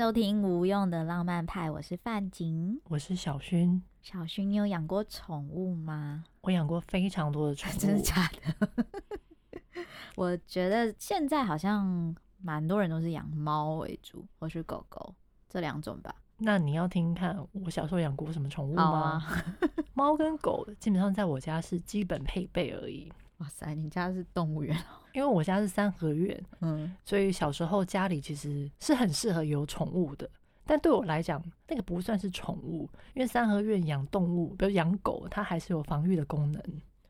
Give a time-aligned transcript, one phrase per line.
[0.00, 3.82] 收听无用的浪漫派，我是范景，我是小薰。
[4.00, 6.24] 小薰，你有养过宠物吗？
[6.40, 9.84] 我养过非常多的宠物， 真的假的？
[10.16, 15.14] 我觉得现在好像蛮多人都是养猫为主，或是狗狗
[15.50, 16.14] 这两种吧。
[16.38, 19.22] 那你要听听看我小时候养过什么宠物吗？
[19.22, 19.44] 啊、
[19.92, 23.12] 猫跟狗基本上在我家是基本配备而已。
[23.36, 24.74] 哇塞，你家是动物园？
[25.12, 30.28] 因为我家是三合院，嗯，所以小时候家里其实是很适合有宠物的。
[30.64, 36.62] 但对我来讲，那个不算是宠物，因为三合院养动物，比如养狗，它还是有防御的功能。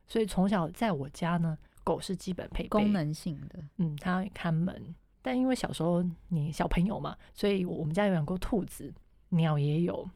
[0.08, 4.94] 所以从小在我家呢，狗是基本配备，功能性的，嗯，它看门。
[5.22, 8.92] 但因为小时候你小朋友嘛，所以我们家有养过兔子，
[9.28, 10.08] 鸟也有。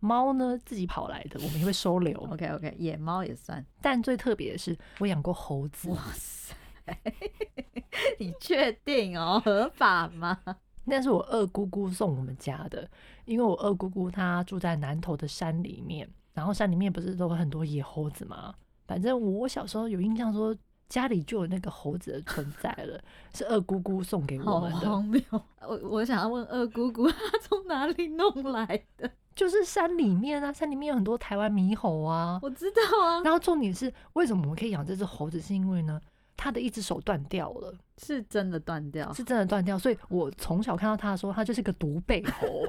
[0.00, 2.16] 猫呢，自己跑来的，我们也会收留。
[2.32, 3.64] OK OK，野猫也算。
[3.80, 5.90] 但最特别的是，我养过猴子。
[5.90, 6.54] 哇塞，
[8.18, 9.40] 你确定哦？
[9.44, 10.38] 合法吗？
[10.84, 12.88] 那是我二姑姑送我们家的，
[13.24, 18.54] 因为我二姑姑她住在南头的山里面，然后山里面不是都有很多野猴子吗？
[18.86, 20.56] 反正我小时候有印象说
[20.88, 23.02] 家里就有那个猴子的存在了，
[23.34, 24.78] 是二姑姑送给我们的。
[24.86, 25.20] 好荒谬！
[25.66, 29.10] 我我想要问二姑姑，她从哪里弄来的？
[29.34, 33.20] 就是山里面啊，山里面有很多台湾猕猴啊，我知道啊。
[33.24, 35.40] 然后重点是，为什么我们可以养这只猴子？
[35.40, 36.00] 是因为呢，
[36.36, 39.78] 它的一只手断掉了，是真的断掉，是真的断掉。
[39.78, 42.66] 所以我从小看到他的时候，他就是个独背猴。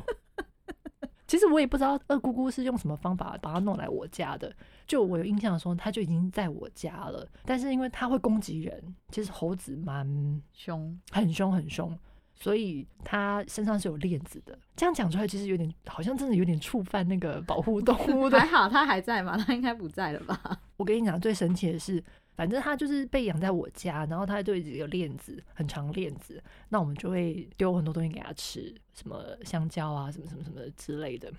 [1.27, 4.49] 其实我也不知道二姑姑是用什么方法把它弄来我家的。
[4.87, 7.27] 就我有印象的时候，它就已经在我家了。
[7.43, 10.07] 但是因为他会攻击人，其实猴子蛮
[10.53, 11.97] 凶，很凶，很凶。
[12.33, 18.37] 所以他身上是有链子的，这样讲出来其实有点好像真的有点触犯那个保护动物的。
[18.39, 19.35] 还好他还在吗？
[19.35, 20.61] 他应该不在了吧？
[20.77, 22.01] 我跟你讲，最神奇的是，
[22.37, 31.29] 反正它就是被养在我家，然后它就一直有链子，很长链子，那我们就会丢很多东西给它吃，什么香蕉啊，什么什么什么之类的。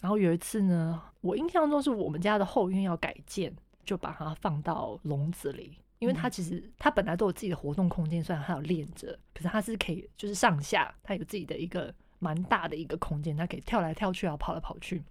[0.00, 3.54] 然后有一次呢，我印象中是我们家的后院要改建，
[3.84, 5.78] 就把它放到笼子里。
[6.00, 15.02] 因为它其实它本来都有自己的活动空间，虽然它有链着，可是它是可以就是上下，它有自己的一个蛮大的一个空间，它可以跳来跳去啊，跑来跑去。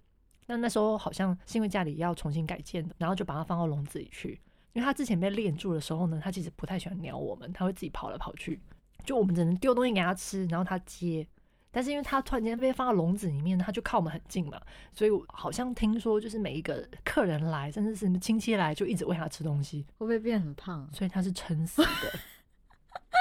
[0.46, 4.40] 那那时候好像是因为家里要重新改建的，然后就把它放到笼子里去。
[4.78, 8.60] 因为它之前被链住的时候呢，它其实不太喜欢鸟我们，它会自己跑来跑去，
[9.04, 11.26] 就我们只能丢东西给它吃，然后它接。
[11.72, 14.60] 但是因为它突然间被放到笼子里面，它就靠我们很近嘛，
[14.92, 20.88] 所以我好像听说，就是每一个客人来，甚至是亲戚来，就一直喂它吃东西，会不会变很胖？
[20.92, 21.88] 所以它是撑死的。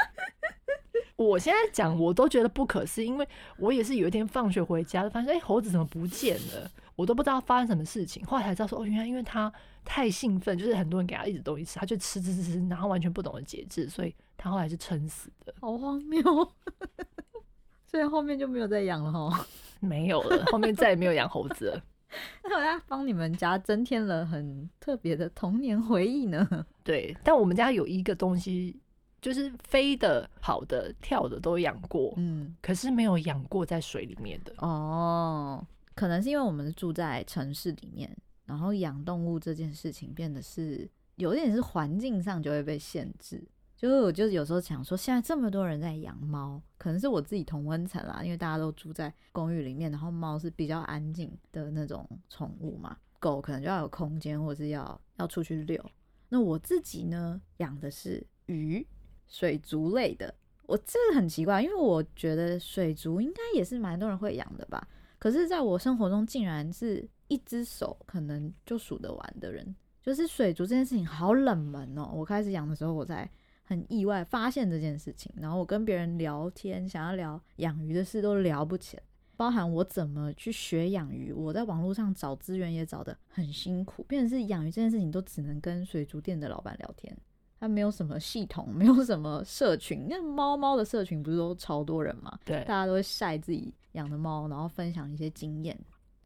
[1.17, 8.25] 我现在讲我都觉得不可思议，因为我也是有一天放学回家，发现哎、欸、猴子怎么不见了，我都不知道发生什么事情。
[8.25, 9.49] 后来才知道说哦，原来因为他
[9.85, 15.53] 太兴奋，就是很多人给他一直东西吃，他就吃吃吃吃，然后完全不懂得节制，所以他后来是撑死的。
[15.61, 16.21] 好荒谬。
[17.89, 19.47] 所以后面就没有再养了哈，
[19.79, 21.81] 没有了，后面再也没有养猴子了。
[22.43, 26.65] 那我要帮你们家增添了很特别的童年回忆呢。
[26.83, 28.77] 对，但我们家有一个东西，
[29.21, 34.53] 就是飞的、跑的、跳的都养过，嗯，可是没有养过在水里面的。
[34.57, 35.65] 哦，
[35.97, 38.15] 可能是因为我们住在城市里面，
[38.45, 43.43] 然后养动物这件事情变得是有点是环境上就会被限制。
[43.75, 55.83] 就是我就是有时候想说，现在这么多人在养猫，可能是我自己同温层啦，因为大家都住在公寓里面，然后猫是比较安静的那种宠物嘛，狗可能就要有空间，或是要要出去遛。
[56.29, 58.85] 那我自己呢，养的是鱼，
[59.27, 60.33] 水族类的。
[60.65, 64.87] 我这个很奇怪，因为我觉得水族应该也是蛮多人会养的吧，
[65.19, 72.11] 可是在我生活中，竟然是一只手可能就数得完的人，就是水族这件事情好冷门哦。
[72.13, 73.29] 我开始养的时候，我才。
[73.69, 79.03] 很意外发现这件事情，然后我跟别人聊天，想要聊养鱼的事都聊不起来，
[79.35, 87.13] 包含我怎么去学养鱼，我在网络上找资源也找得很辛苦，变成是养鱼这件事情都只能跟水族店的老板聊天，
[87.59, 92.37] 他没有什么系统，没有什么社群，那猫猫的社群不是都超多人嘛？
[92.45, 95.77] 对，大家都会晒自己养的猫，然后分享一些经验，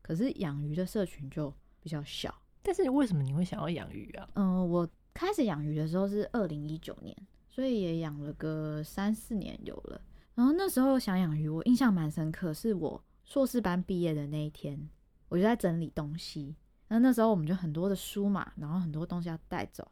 [0.01, 2.33] 可是养鱼的社群就比较小。
[2.61, 4.29] 但是为什么你会想要养鱼啊？
[4.33, 4.89] 嗯、呃，我。
[5.13, 7.13] 开始养鱼的时候是二零一九年，
[7.49, 9.99] 所以也养了个三四年有了。
[10.33, 14.89] 然后那时候想养鱼，我印象蛮深刻，是我硕士班毕业的那一天，
[15.27, 16.55] 我就在整理东西。
[16.87, 19.85] 那那时候我们就很多的书嘛，然后很多东西要带走。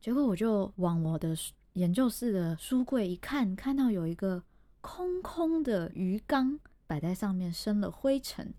[0.00, 1.36] 结果我就往我的
[1.74, 4.42] 研究室的书柜一看，看到有一个
[4.80, 8.54] 空空的鱼缸摆在上面，生了灰尘。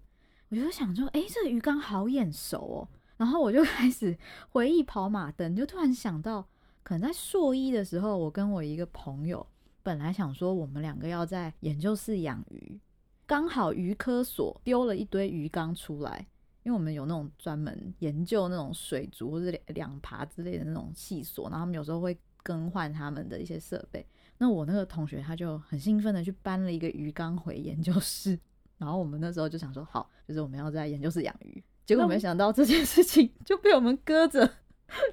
[0.49, 2.87] 我就想说，诶，这个鱼缸好眼熟哦。
[3.17, 4.15] 然后我就 开始
[4.49, 6.47] 回忆跑马灯，就突然想到，
[6.83, 9.45] 可能在硕一的时候，我跟我一个朋友
[9.81, 12.79] 本来想说，我们两个要在研究室养鱼，
[13.25, 16.27] 刚好鱼科所丢了一堆鱼缸出来，
[16.63, 24.05] 因为我们有那种专门研究那种水族或者两爬之类的那种细索，然后他们有时候会更换他们的一些设备。
[24.37, 28.39] 那我那个同学他就很兴奋的去搬了一个鱼缸回研究室，
[28.77, 31.63] 然后我们那时候就想说，好，就是我们要在研究室养鱼。
[31.85, 34.49] 结果没想到这件事情 就被我们搁着，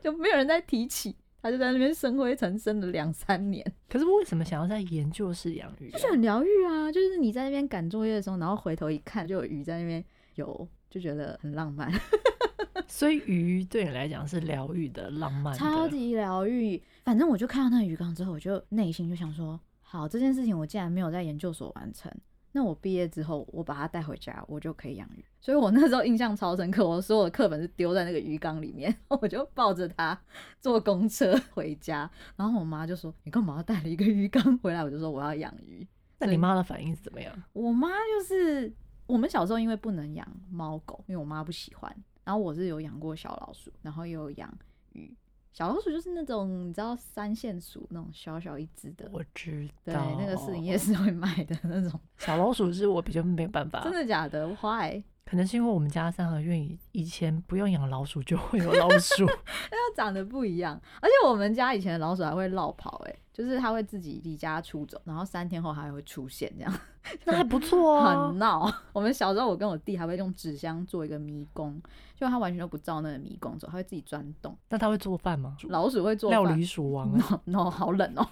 [0.03, 1.17] 就没有人再提起。
[1.41, 3.65] 他就在那边生灰尘，生了两三年。
[3.89, 5.93] 可是为什么想要在研究室养鱼啊？
[5.93, 6.91] 就是很疗愈啊！
[6.91, 10.05] 就是你在那边赶作业的时候，然后回头一看，就有鱼在那边
[10.35, 11.91] 游，就觉得很浪漫。
[12.87, 16.83] 所以鱼对你来讲是疗愈的、浪漫的，超级疗愈。
[17.05, 22.11] 反正我就看到那个鱼缸之后，我就内心就想说：好，这件事情我既然没有在研究所完成。
[22.53, 25.25] 那我毕业之后，我把它带回家，我就可以养鱼。
[25.39, 30.19] 所以我那时候印象超深刻，我所有的课本是丢在那个鱼缸里面， 我就抱着它
[30.59, 32.11] 坐公车 回家。
[32.37, 35.87] 然后我妈就说：“你干嘛要带了一个鱼缸回来？”我就说：“我要养鱼。”
[36.19, 37.33] 那你妈的反应是怎么样？
[37.53, 38.73] 我妈就是
[39.09, 41.93] 我们小时候因为不能养猫狗，因为我妈不喜欢。
[42.25, 44.57] 然后我是有养过小老鼠，然后也有养
[44.93, 45.13] 鱼。
[45.51, 55.03] 小老鼠就是那种你知道三线鼠那种小小一只的，我知道，对，那个市营夜市会卖的那种小老鼠是我比较没有办法，真的假的？Why？
[55.29, 59.27] 可能是因为我们家三合院以以前不用养老鼠就会有老鼠，
[59.69, 66.73] 它长得不一样，而且我们家以前的老鼠还会落跑，哎，就是它会自己离家出走，然后三天后还会出现，这样
[67.27, 68.73] 那还不错啊， 很闹。
[68.95, 71.79] 我们小时候我跟我弟还会用纸箱做一个迷宫，
[72.17, 74.57] 就它完全都不照那个迷宫走，它会自己钻洞。
[74.71, 75.59] 那它会做饭吗？
[75.69, 77.13] 老鼠会做饭，料理鼠王
[77.45, 78.27] no，好冷哦。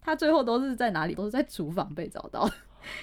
[0.00, 1.14] 它最后都是在哪里？
[1.16, 2.54] 都是在厨房被找到的，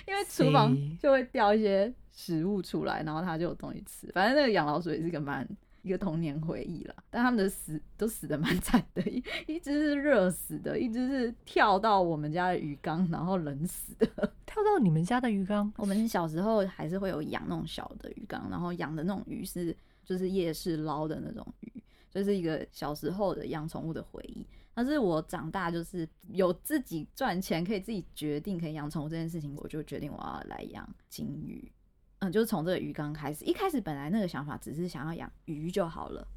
[0.08, 1.94] 因为厨房就会掉一些。
[2.18, 4.10] 食物出来，然后它就有东西吃。
[4.14, 5.46] 反正那个养老鼠也是个蛮
[5.82, 6.96] 一个童年回忆啦。
[7.10, 14.08] 但他们的死都死的蛮 惨的，一一只是热死的，一只是跳到我们家的鱼缸然后冷死的。
[14.48, 15.70] 跳到你们家的鱼缸？
[15.76, 24.48] 我们小时候还是会有养那种小的鱼缸，然后养的那种鱼是就是夜市捞的那种鱼，就是一个小时候的养宠物的回忆。
[24.76, 31.72] 但是我长大就是有自己赚钱，可以自己决定可以养宠物这件事情，我就决定我要来养金鱼。
[32.20, 33.44] 嗯，就是从这个鱼缸开始。
[33.46, 36.28] 一开始本来那个想法只是想要养鱼就好了，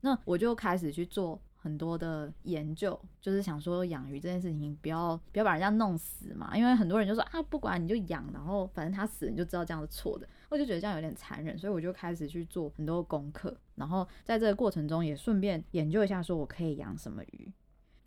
[0.00, 17.52] 那我就开始去做很多的研究，就是想说养鱼这件事情不要不要把人家弄死嘛，因为很多人就说啊，不管你就养，然后反正它死你就知道这样是错的，我就觉得这样有点残忍，所以我就开始去做很多功课，然后在这个过程中也顺便研究一下，说我可以养什么鱼。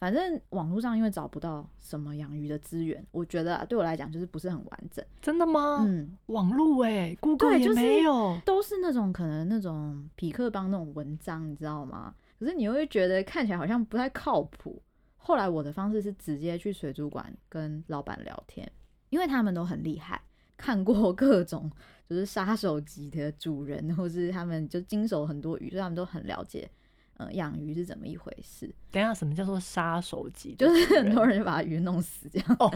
[0.05, 5.03] 反正网络上因为找不到什么养鱼的资源，我觉得对我来讲就是不是很完整。
[5.19, 5.79] 真的吗？
[5.83, 12.13] 嗯，网络哎，Google 也没有，都是那种可能那种匹克帮那种文章，你知道吗？
[12.39, 14.79] 可是你又会觉得看起来好像不太靠谱。
[15.17, 18.71] 后来我的方式是直接去水族馆跟老板聊天，
[19.09, 20.21] 因为他们都很厉害，
[20.55, 21.67] 看过各种
[22.07, 26.69] 就是杀手级的主人，或是他们就经手很多鱼，所以他们都很了解。
[27.17, 28.69] 呃，养鱼是怎么一回事？
[28.91, 30.53] 等一下，什么叫做杀手级？
[30.55, 32.55] 就是很多人就把鱼弄死这样。
[32.59, 32.69] 哦，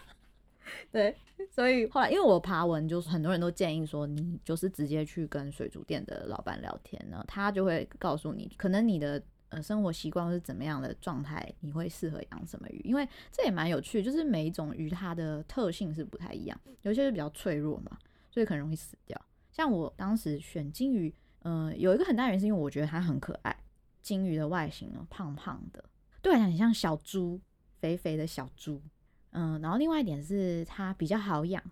[0.92, 1.16] 对，
[1.50, 12.82] 所以后来因为我爬文，就是很多人都建议说，你就是直接去跟水族店的老板聊天呢，他就会告诉你，可能你的呃生活习惯是怎么样的状态，你会适合养什么鱼。
[12.84, 17.96] 因为这也蛮有趣，就是每一种鱼它的特性是不太一样，有些是比较脆弱嘛，
[18.30, 19.18] 所以很容易死掉。
[19.50, 21.14] 像我当时选金鱼。
[21.46, 23.56] 嗯、呃，有一个很大原因是因为我觉得它很可爱，
[24.02, 25.84] 金鱼的外形呢，胖胖的，
[26.20, 27.40] 对我来讲很像小猪，
[27.78, 28.82] 肥肥的小猪。
[29.30, 31.62] 嗯，然后另外一点是它比较好养，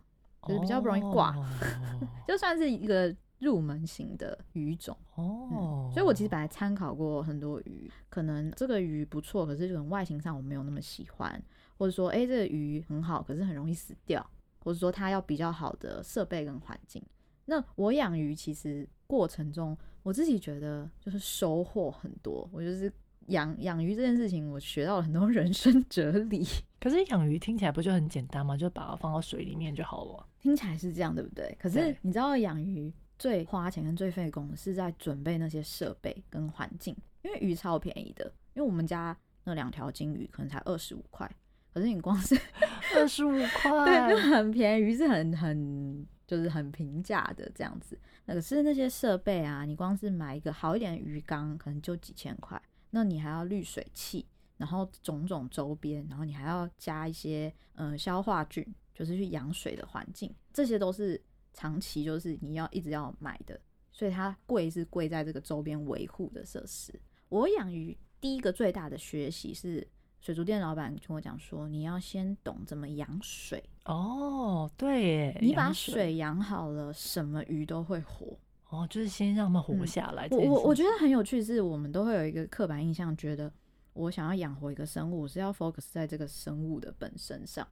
[0.46, 1.44] 就是比较不容易挂，哦、
[2.28, 5.90] 就算是一个入门型的鱼种哦、嗯。
[5.92, 11.42] 所以我其实本来参考过很多鱼，可能这个鱼不错，可是这种外形上我没有那么喜欢，
[11.76, 14.24] 或者说哎、欸、这个鱼很好，可是很容易死掉，
[14.60, 17.02] 或者说它要比较好的设备跟环境。
[17.46, 22.48] 那我养鱼其实过程中，我自己觉得就是收获很多。
[22.52, 22.90] 我就是
[23.26, 26.44] 养养鱼这件事情，我学到了很多 人生哲理。
[26.80, 28.56] 可是养鱼听起来不就很简单吗？
[28.56, 30.26] 就把它放到水里面就好了。
[30.38, 31.56] 听起来是这样，对不对？
[31.58, 38.24] 可是你知道养鱼最花钱跟最费工是在准备那些设备跟环境，因为鱼超便宜的。
[38.54, 41.30] 因为我们家那两条金鱼可能才二十五块，
[41.72, 42.38] 可是你光是
[42.96, 43.32] 二十五
[43.62, 46.06] 块， 对，就很便宜，鱼是很很。
[46.26, 52.60] 就是很平价的这样子，可是那些设备啊，你光是买一个好一点的鱼缸，可能就几千块。
[52.90, 54.24] 那你还要滤水器，
[54.56, 58.64] 然后种种周边，然后你还要加一些呃消化菌，
[58.94, 61.20] 就是去养水的环境，这些都是
[61.52, 63.60] 长期就是你要一直要买的，
[63.92, 66.98] 所以它贵是贵在这个周边维护的设施。
[67.28, 69.86] 我养鱼第一个最大的学习是
[70.24, 78.34] 水族店老板跟我讲说，你要先懂怎么养水哦，对，你把水养好了，什么鱼都会活
[78.70, 80.26] 哦，就是先让它们活下来。
[80.28, 83.52] 嗯、我我我觉得很有趣，是我们都会有一个刻板印象，觉得
[83.92, 87.62] 我想要养活一个生物，是要 focus 在这个生物的本身上，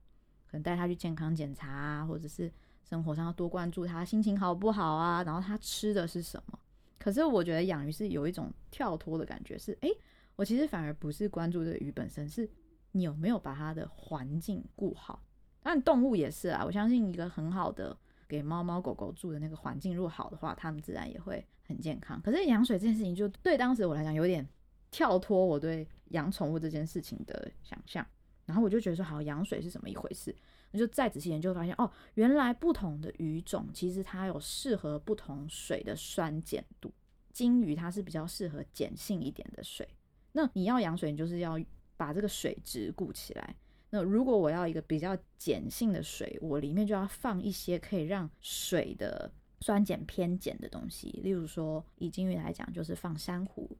[0.44, 2.52] 可能带它去健康检查啊，或者是
[2.87, 6.59] 生活上要多关注它心情好不好啊，然后它吃的是什么。
[6.99, 9.88] 可是我觉得养鱼是有一种跳脱的感觉，是哎。
[10.37, 12.49] 我其实反而不是关注这个鱼本身，是
[12.93, 15.23] 你有没有把它的环境顾好。
[15.62, 17.97] 当然动物也是啊，我相信一个很好的
[18.27, 22.21] 给猫猫狗狗住的那个环境如果好的话，它们自然也会很健康。
[22.23, 24.47] 可是养水这件事情，就对当时我来讲有点
[24.91, 28.05] 跳脱我对养宠物这件事情的想象。
[28.45, 30.35] 然后我就觉得说，好，养水是怎么一回事？
[30.73, 36.93] 我就再仔细研究，发现哦，原来不同的鱼种其实它有适合不同水的酸碱度。
[37.33, 39.89] 金鱼它是比较适合碱性一点的水。
[40.33, 41.61] 那你要养水，你就是要
[41.97, 43.55] 把这个水质固起来。
[43.91, 51.21] 那如果我要一个比较碱性的水，我里面就要放一些可以让水的酸碱偏碱的东西。
[51.23, 53.71] 例如说，以金鱼来讲，就是放珊瑚、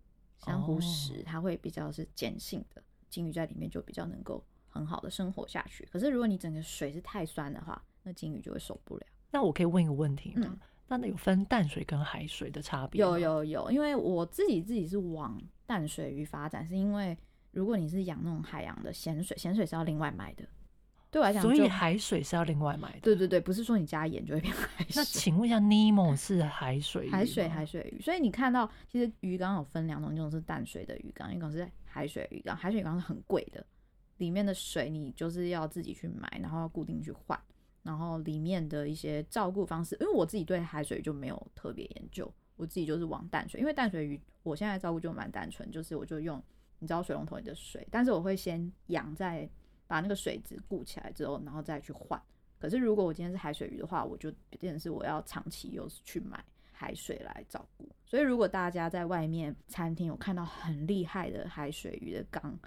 [0.45, 5.89] 珊瑚石，它会比较是碱性的，金鱼在里面就比较能够很好的生活下去。
[5.91, 9.07] 可是如果你整个水是太酸的话，那金鱼就会受不了。
[9.31, 10.43] 那我可以问一个问题吗？
[10.47, 13.01] 嗯那有分淡水跟海水的差别？
[13.01, 15.41] 有有有，因为我自己自己是往
[15.73, 17.17] 淡水鱼发展，是因为
[17.51, 20.45] 如果你是养那种海洋的咸水，咸水是要另外买的。
[21.11, 23.01] 对我来讲，所以海水是要另外买的。
[23.01, 24.93] 对对对，不是说你加盐就会变海水。
[24.97, 27.11] 那请问一下，Nemo 是海水鱼？
[27.11, 32.55] 海水海水鱼，所以你看到其实鱼缸有分两种，一种是淡水的鱼缸，一种是海水鱼缸。
[32.55, 33.65] 海水鱼缸是很贵的，
[34.19, 37.41] 里面的水你就是要自己去买，然后要固定去换。
[37.83, 46.43] 然后里面的一些照顾方式，因为我自己对海水就没有特别研究，我自己就是往淡水，因为淡水鱼我现在照顾就蛮单纯，就是我就用
[46.79, 49.49] 你知道水龙头里的水，但是我会先养在
[49.87, 52.21] 把那个水质固起来之后，然后再去换。
[52.59, 57.89] 可是如果我今天是海水鱼的话，我就变成是我要长期又是去买海水来照顾。
[58.07, 62.59] 所以如果大家在外面餐厅有看到很厉害的海水鱼的缸，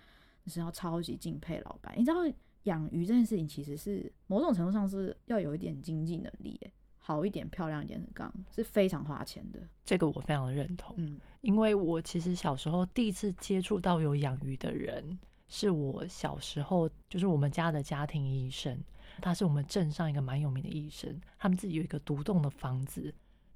[0.44, 2.18] 就是要超级敬佩老板，你知道。
[2.66, 6.60] 养鱼这件事情其实是某种程度上是要有一点经济能力，
[7.08, 9.60] 好一点、漂亮一点的缸是非常花钱的。
[9.84, 15.16] 这个我非常的认同，嗯，因为我其实小时候第一次接触到有养鱼的人，
[15.48, 18.76] 是我小时候就是我们家的家庭医生，
[19.22, 23.14] 他是我们镇上一个蛮有名的医生，他们自己有一个独栋的房子，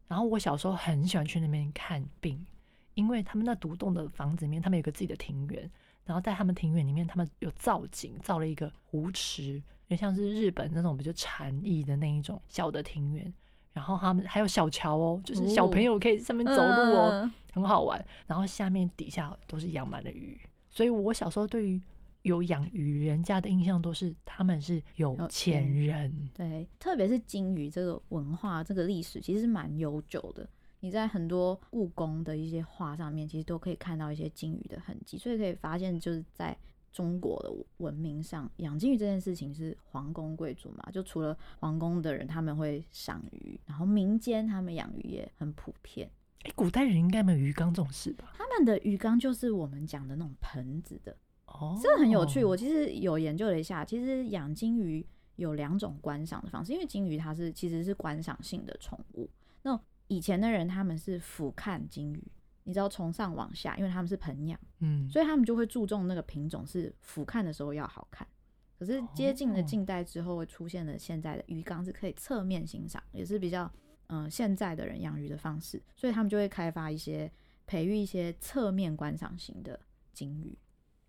[0.08, 2.46] 然后我小时候很喜欢去那边看病，
[2.94, 5.68] 因为他们那独栋的房子里面，他们有个自己的庭园。
[6.06, 13.34] 然后在他们庭院里面，他们有造景，造了一个湖池，就像是日本那种比较禅意的那一种小的庭院。
[13.72, 18.04] 然后他们还有小桥哦，就是小朋友可以上面走路哦，嗯、很好玩。
[18.26, 20.38] 然后下面底下都是养满了鱼，
[20.70, 21.82] 所以我小时候对于
[22.24, 26.30] 有养鱼人家的印象都是他们是有钱人。
[26.34, 30.50] 对，特别是金鱼这个文化，这个历史其实是蛮悠久的。
[30.82, 36.58] 你在很多故宫的一些画上面，其实都可以看到一些金鱼的痕迹，所以可以发现，就是在
[36.92, 46.10] 中国的文明上，养金鱼这件事情是皇宫贵族嘛，就除了皇宫的人他们会赏鱼，然后民间他们养鱼也很普遍。
[46.44, 48.34] 哎，古代人应该没有鱼缸这种事吧？
[48.38, 51.16] 他们的鱼缸就是我们讲的那种盆子的
[51.46, 52.44] 哦，这个很有趣。
[52.44, 55.06] 我其实有研究了一下，其实养金鱼
[55.36, 59.30] 有两种观赏的方式，因为金鱼它是其实是观赏性的宠物，
[59.64, 59.80] 那。
[60.12, 62.24] 以前的人他们是俯瞰金鱼，
[62.70, 68.28] 你知道从上往下，因为他们是盆养，嗯，所以他们就会注重那个品种是俯瞰的时候要好看。
[68.78, 73.64] 可是接近了近代之后，会出现了现在的鱼缸是可以侧面欣赏，也是比较
[74.08, 77.32] 嗯、呃、现在的人养鱼的方式，所以他们就会开发一些
[77.66, 79.80] 培育一些侧面观赏型的
[80.14, 80.56] 金鱼。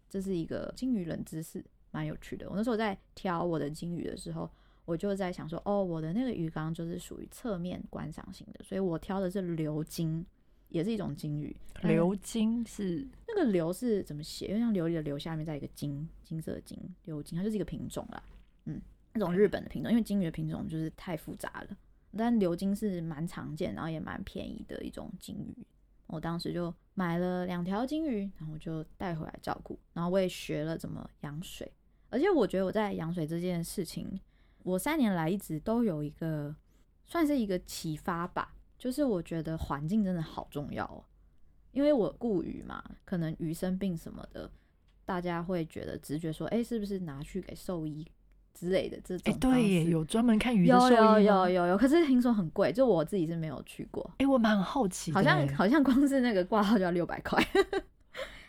[0.09, 2.49] 这是一个金鱼冷知识，蛮有趣的。
[2.49, 4.51] 我那时候在挑我的金鱼的时候。
[4.87, 10.27] 我就在想说，哦，我的那个鱼缸就是属于侧面观赏型的，所以我挑的是流金，
[10.71, 11.55] 也是一种金鱼。
[11.83, 14.49] 流金是那个流是怎么写？
[14.49, 18.23] 因为像琉璃的流下面再一个金，金色的金，流金，它就是一个品种啦。
[18.65, 18.81] 嗯，
[19.15, 21.77] 那种日本的品种，因为金鱼的品种就是太复杂了，
[22.17, 25.67] 但流金是蛮常见，然后也蛮便宜的一种金鱼。
[26.07, 31.73] 我当时就买了两条金鱼，然后就带回来照顾，然后我也学了怎么养水，
[32.11, 34.21] 而且我觉得我在养水这件事情。
[34.63, 36.55] 我三年来一直都有一个，
[37.07, 41.05] 算是一个启发吧，就是我觉得环境真的好重要哦，
[41.73, 44.51] 因为我顾鱼嘛，可能鱼生病什么的，
[45.05, 48.07] 大家会觉得直觉说，哎，是不是拿去给兽医
[48.55, 49.35] 之类的这种？
[49.35, 51.21] 哎，对耶，有专门看鱼的兽医吗？
[51.21, 54.11] 有有有有有，可是听说很贵，就我自己是没有去过。
[54.17, 57.39] 哎，我蛮好奇，好像好像光是那个挂号就要六百块。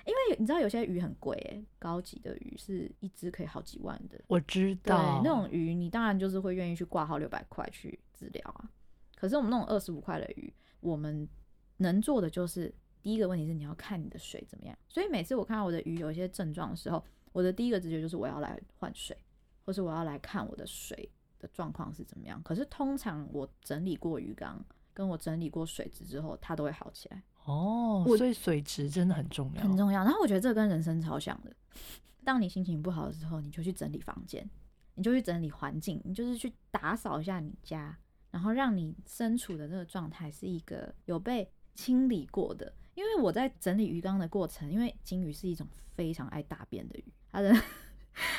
[0.03, 4.19] 因为你知道有些鱼很贵哎，高级的鱼是一只可以好几万的。
[4.27, 8.69] 我知道，对，那种鱼你当然就是会愿意去挂号六百块去治疗啊。
[9.21, 11.29] 可是我们那种二十五块的鱼，我们
[11.77, 12.73] 能做的就是
[13.03, 14.75] 第一个问题是你要看你的水怎么样。
[14.89, 19.15] 所以每次我看到我的鱼有一些症状的时候，我的第一个直觉就是我要来换水，
[19.63, 22.41] 或是我要来看我的水的状况是怎么样。
[22.41, 24.59] 可是通常我整理过鱼缸，
[24.91, 27.21] 跟我整理过水质之后，它都会好起来。
[27.45, 30.03] 哦，所以水质真的很重要，很重要。
[30.03, 31.55] 然后我觉得这跟人生超像的。
[32.23, 34.49] 当你心情不好的时候，你就去整理房间，
[34.95, 37.97] 你就去整理环境，你就是去打扫一下你家，
[38.31, 42.73] 然后让你身处的这个状态是一个有被清理过的。
[42.95, 47.55] 因为我在整理鱼缸的过程，因为金鱼是一种非常爱大便的鱼，它的。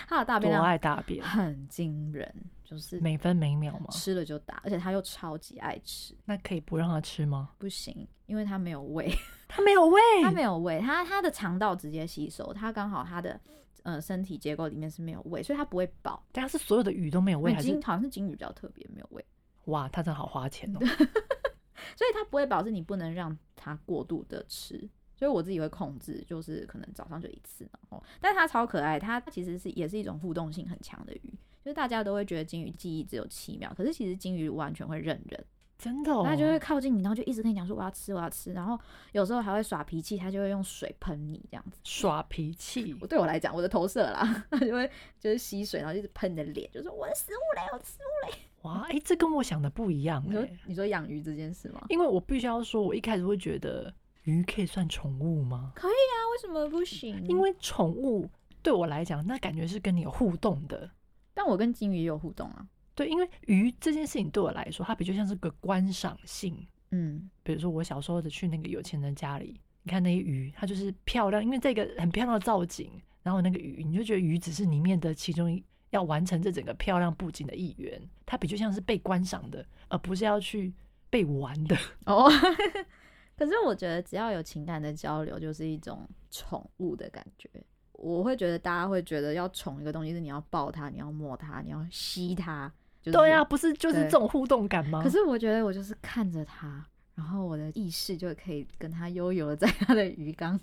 [0.07, 2.31] 它的大便量多爱大便，很惊人，
[2.63, 6.15] 就是每分每秒嘛，吃了就大，而且它又超级爱吃。
[6.27, 7.53] 那可以不让它吃吗？
[7.57, 9.11] 不行，因为它没有胃，
[9.49, 13.41] 它没有胃，它没有胃，它它的肠道直接吸收，它刚好它的
[13.83, 16.23] 呃身体结构里面是没有胃，所以它不会饱。
[16.33, 19.25] 但是所有的鱼都没有胃，还是好像是金鱼比较特别没有胃？
[19.67, 20.79] 哇，它真的好花钱哦。
[21.95, 24.89] 所以它不会保证你不能让它过度的吃。
[25.15, 31.33] 所以我自己会控制，就是可能早上就一次，然后，但它超可爱，它其实是也是一种互动性很强的鱼，
[31.65, 35.45] 就是大家都会觉得金鱼记忆只有七秒，可是其实金鱼完全会认人，
[35.83, 38.79] 真的，哦，它就会靠近你，然后就一直跟你讲说我要吃，我要吃，然后
[39.11, 42.97] 有时候还会耍脾气，他就会用水喷你这样子，耍脾气。
[43.01, 48.39] 我对我来讲，我的投射啦， 他就会就是吸水，然后一直喷你的脸，就说我的食物嘞，我的食物嘞。
[48.63, 50.29] 哇，哎，欸，这跟我想的不一样，欸。
[50.29, 51.85] 你说你说养鱼这件事吗？
[51.89, 53.93] 因为我必须要说，我一开始会觉得。
[54.23, 55.73] 鱼可以算宠物吗？
[55.75, 57.27] 可以啊，为什么不行？
[57.27, 58.31] 因为宠物
[58.63, 60.89] 对我来讲，那感觉是跟你有互动的。
[61.35, 62.65] 但我跟金鱼也有互动啊。
[62.95, 66.67] 对，因为鱼这件事情对我来说，它比较像是个观赏性。
[66.91, 72.91] 嗯，比如说我小时候的去那个有钱人家里，你看那些鱼，它就是漂亮，因为这个很漂亮的造景，
[73.23, 80.73] 然后那个鱼，你就觉得鱼只是里面的其中一要完成这整个漂亮布景的一员，它比较像是被观赏的，而不是要去
[81.09, 81.77] 被玩的。
[82.07, 82.31] 哦。
[83.35, 87.49] 可是我觉得，只要有情感的交流，就是一种宠物的感觉。
[87.93, 92.73] 我会觉得，大家会觉得要宠一个东西，是你要抱它，你要摸它，你要吸它。
[93.03, 95.03] 就是、对呀、啊，不是就是这种互动感吗？
[95.03, 100.59] 可是我觉得，我就是看着它，然后我的意识就可以跟它悠游在它的鱼缸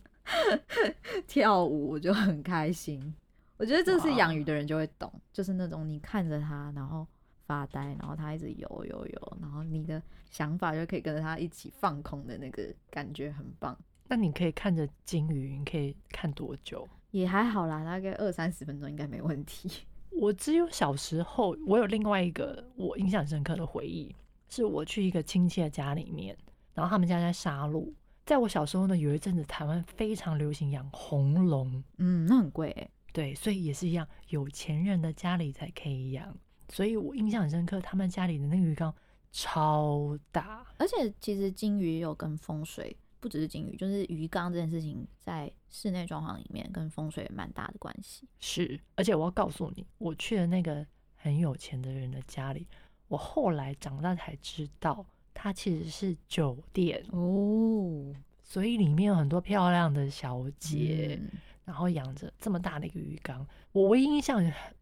[1.27, 3.13] 跳舞，我就很开心。
[3.57, 7.05] 我觉得这是养鱼的人就会懂，就是那种你看着它，然后。
[7.49, 9.99] 发呆，然后它一直游游游，然后你的
[10.29, 13.75] 想法就可以跟着它一起放空的那个感觉很棒。
[14.07, 16.87] 那你可以看着鲸鱼，你可以看多久？
[17.09, 19.67] 也还好啦，大概二三十分钟应该没问题。
[20.11, 24.13] 我只有小时候，我有另外一个我印象深刻的回忆，
[24.49, 26.37] 是我去一个亲戚的家里面，
[26.73, 27.91] 然后他们家在杀戮。
[28.25, 32.91] 在我小时候呢，有一阵子台湾非常流行养红龙，嗯，那很贵欸。
[33.11, 36.37] 对，所以也是一样，有钱人的家里才可以养。
[36.69, 38.93] 所以我印象很深刻，他们家里的那个鱼缸
[39.31, 48.27] 超大，而且其实金鱼也有跟风水，不只是金鱼，就是鱼缸这件事情在室内装潢里面跟风水蛮大的关系。
[48.39, 52.67] 是，而且我要告诉你，我去了那个很有钱的人的家里，
[53.07, 61.29] 我后来长大才知道，它其实是酒店哦，所以里面有很多漂亮的小姐，嗯、
[61.65, 63.45] 然后养着这么大的一个鱼缸。
[63.71, 64.41] 我唯一印象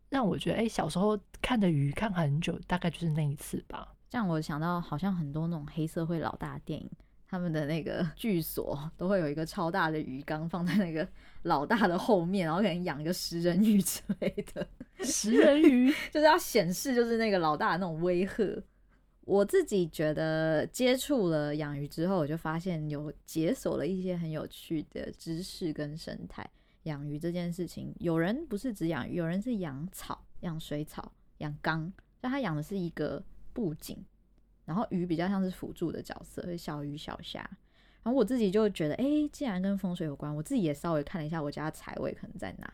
[0.09, 3.93] 让我觉得，哎、欸，小时候看的鱼看很久，大概就是那一次吧。
[4.09, 6.89] 这样我想到，好像很多那种黑社会老大的电影，
[7.29, 11.07] 他们的那个 居所都会有一个超大的鱼缸放在那个
[11.43, 14.67] 老大的后面，然后可能养一个食人鱼之类的。
[15.03, 18.63] 食人鱼 就是要显示就是那个老大的那种威吓。
[19.21, 26.49] 我自己觉得接触了养鱼之后，我就发现有解锁了一些很有趣的知识跟生态。
[26.83, 34.01] 养鱼这件事情，有人不是只养鱼，有人是养草、养水草、养缸，但他养的是一个布景，
[34.67, 37.39] 然后鱼比较像是辅助的角色，小鱼小虾。
[38.03, 42.71] 然后我自己就觉得，哎、欸，既然跟风水有关，我自己也稍微看了一下我家的财位可能在哪，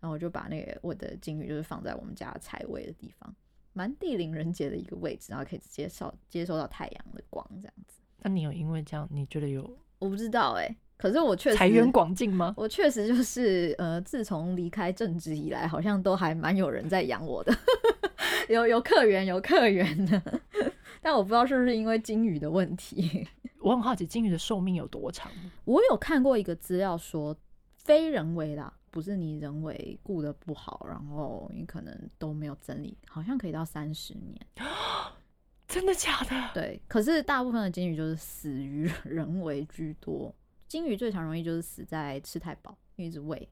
[0.00, 3.34] 然后我就把那个我的金鱼就是放在我们家财位的地方，
[3.72, 8.00] 蛮地灵人杰的一个位置，然后可以直接受接收到太阳的光，这样子。
[8.22, 9.68] 那你有因为这样，你觉得有？
[9.98, 10.76] 我不知道哎、欸。
[10.98, 12.54] 可是我确实财源广进吗？
[12.56, 17.54] 我确实就是呃，自从离开正职以来，好像都还蛮有人在养我的，
[18.48, 20.22] 有有客源，有客源的。
[21.00, 23.26] 但我不知道是不是因为鲸鱼的问题。
[23.60, 25.30] 我很好奇鲸鱼的寿命有多长？
[25.64, 27.36] 我有看过一个资料说，
[27.74, 34.34] 非人为啦，不是你人为顾得不好，然后你可能都没有整理，好像可以到三十年。
[35.66, 36.50] 真的假的？
[36.54, 36.80] 对。
[36.86, 40.32] 可是大部分的鲸鱼就是死于 人为居多。
[40.68, 43.48] 鲸鱼最常容易就是死在吃太饱，因为一直喂。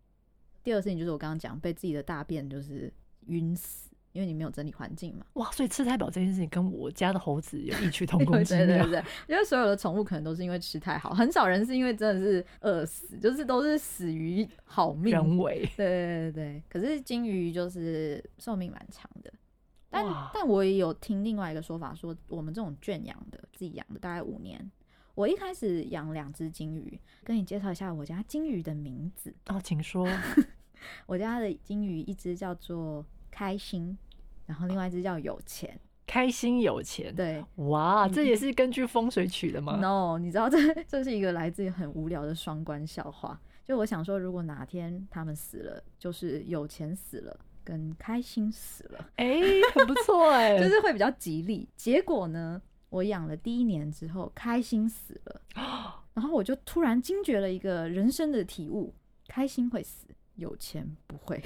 [0.63, 2.93] 第二个事情就是我刚刚讲被自己的大便就是
[3.27, 3.91] 晕死。
[4.15, 5.51] 因为你没有整理环境嘛，哇！
[5.51, 8.65] 所以吃太饱这件事情跟我家的猴子有异曲同 工之妙。
[8.65, 15.13] 对对对，因为所有的宠物可能都是因为吃太好，很少人是因为真的是饿死，就是都是死于好命。
[15.13, 15.69] 人为。
[15.77, 19.33] 对对对对，可是金鱼就是寿命蛮长的，
[19.91, 24.71] 但但我也有听另外一个说法，说我们这种圈养的，自己养的大概五年。
[25.17, 30.09] 我一开始养两只金鱼，跟你介绍一下我家金鱼的名字哦，请说。
[31.07, 33.05] 我家的金鱼一只叫做。
[33.35, 33.99] 开心，
[34.47, 43.41] 然后另外一只叫有钱，开心有钱，对，哇，这也是根据风水取的吗？No，你知道这 这是一个来自于很无聊的双关笑话。
[43.65, 51.69] 就我想说，如果哪天他们死了，就是有钱死了，跟开心死了，哎、欸，很不错哎， 就是会比较吉利。
[51.75, 55.41] 结果呢，我养了第一年之后，开心死了，
[56.15, 58.95] 然后我就突然惊觉了一个人生的体悟：
[59.27, 61.43] 开心会死，有钱不会。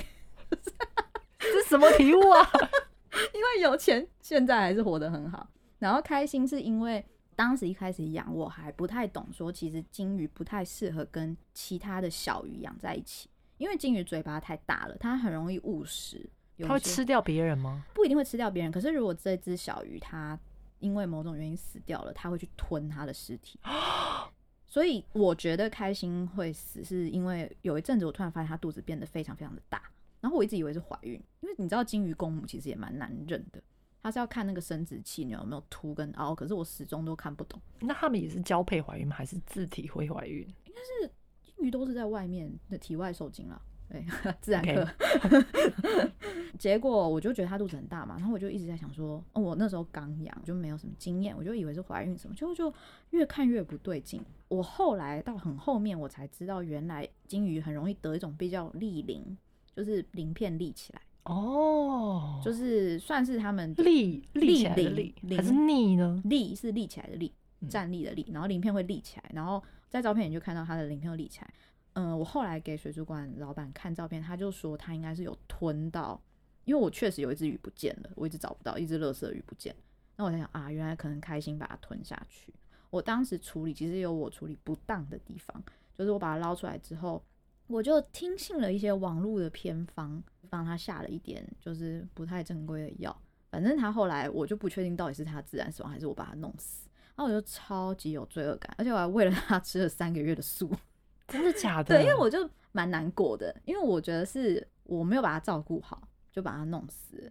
[1.53, 2.51] 这是什么题目啊？
[3.35, 5.49] 因为有钱，现在还是活得很好。
[5.79, 16.29] 然后开心是因为当时一开始养，我还不太懂，说其实金鱼不太适合跟其他的小鱼养在一起，因为金鱼嘴巴太大了，它很容易误食。
[16.61, 17.85] 它会吃掉别人吗？
[17.95, 20.37] 不一定会吃掉别人，可是如果这只小鱼它
[20.81, 23.61] 因为某种原因死掉了，它会去吞它的尸体。
[24.67, 29.81] 所以我觉得开心会死，是因为有一阵子我突然发现它肚子变得非常非常的大。
[30.21, 33.63] 然后我一直以为是怀孕，因为你知道金鱼公母其实也蛮难认的，
[34.03, 37.61] 它是要看那个生殖器你有没有凸跟凹，可是我始终都看不懂。
[37.81, 39.15] 那他们也是交配怀孕吗？
[39.15, 40.43] 还是自体会怀孕？
[40.65, 44.05] 应该是金鱼都是在外面的体外受精了，对，
[44.41, 44.89] 自然课。
[46.59, 52.73] 结果我就觉得它肚子很大嘛，然后我就一直在想说，哦，我那时候刚养就没有什么经验，我就以为是怀孕什么，就就
[53.11, 54.21] 越看越不对劲。
[54.49, 59.39] 我后来到很后面我才知道，原来金鱼很容易得一种比较立鳞。
[59.79, 66.21] 就是鳞片立起来哦，oh, 就是算是他们立立起来的立，还是立呢？
[66.25, 67.33] 立是立起来的立，
[67.69, 71.55] 站立的立，然后鳞片会立起来，然后在照片你就看到它的鳞片会立起来。
[71.93, 76.21] 嗯、呃，我后来给水族馆老板看照片，他就说他应该是有吞到，
[76.65, 79.73] 因为我确实有一只鱼不见了，我一直找不到一只乐色鱼不见。
[80.17, 82.53] 那我在想啊，原来可能开心把它吞下去。
[82.91, 85.63] 我当时处理其实有我处理不当的地方，
[85.95, 87.23] 就是我把它捞出来之后。
[87.69, 93.17] 我就听信了一些网络的偏方，帮他下了一点就是不太正规的药。
[93.51, 96.89] 反正他后来我就不确定到底是他自然死亡还是我把他弄死。
[97.15, 100.71] 然后我就超级有罪恶感，而且我还为了他吃了三个月的素。
[101.27, 101.97] 真的假的？
[101.97, 107.31] 对，因为我就蛮难过的，因为我觉得是我没有把他照顾好，就把他弄死。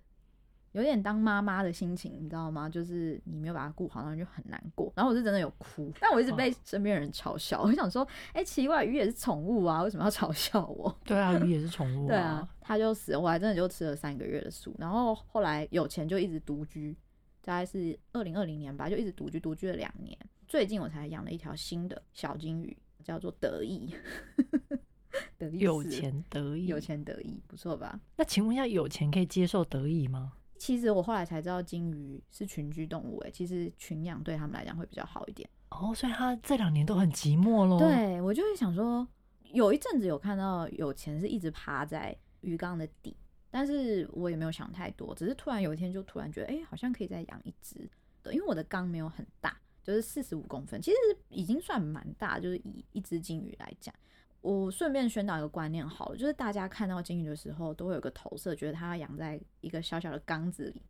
[0.74, 2.70] 有点当妈妈的心情，你知道吗？
[2.70, 4.92] 就是你没有把它顾好，然后就很难过。
[4.96, 7.62] 然后我是真的有哭，但我一直被身边人嘲笑。
[7.64, 10.96] 我想说，哎、欸，奇怪，鱼也是宠物啊，为什么要嘲笑我？
[11.04, 12.08] 对啊，鱼也是宠物啊。
[12.08, 14.76] 对啊，它就死了，我还真的就吃了三个月的素。
[14.78, 16.96] 然后后来有钱就一直独居，
[17.42, 20.16] 大概是二零二零年吧，就一直独居，独居了两年。
[20.48, 23.96] 最近我才养了一条新的小金鱼，叫做得意。
[25.40, 28.00] 得意有钱得意，有钱得意，不错吧？
[28.18, 30.34] 那请问一下，有钱可以接受得意吗？
[30.58, 33.20] 其实我后来才知道，金鱼是群居动物。
[33.20, 35.50] 哎，其实群养对他们来讲会比较好一点。
[35.70, 37.78] 哦，所以它这两年都很寂寞咯。
[37.80, 39.08] 对，我就会想说，
[39.52, 43.16] 有一阵子有看到有钱是一直趴在鱼缸的底，
[43.52, 47.90] 但是我也没有想太多，只是突然有一天就突然觉得，哎，好像可以再养一只。
[48.24, 50.98] 对，因为我的缸没有很大，就是四十五公分，其实
[51.30, 53.94] 已经算蛮大，就是以一只金鱼来讲。
[54.42, 60.82] 我顺便宣导一个观念，好了，就是大家看到金鱼的时候，都会有个投射，觉得它要养在一个小小的缸子里，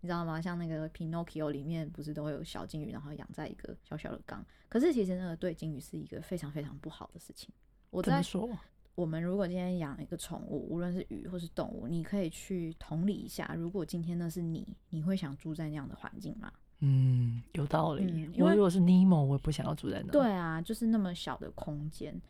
[0.00, 0.40] 你知道吗？
[0.40, 4.44] 像那个 Pinocchio 里面不是都会有小金鱼，然后养在一个小小的缸。
[4.68, 7.48] 可是其实那个对金鱼是一个非常非常不好的事情。
[7.90, 8.50] 我在说，
[8.94, 16.52] 我们如果今天养一个宠物，无论是鱼或是动物，你可以去同理一下，如果今天那是你，你会想住在那样的环境吗？
[16.80, 18.04] 嗯，有道理。
[18.04, 20.12] 嗯，因为如果是尼莫，我也不想要住在那。
[20.12, 22.20] 对啊，就是那么小的空间。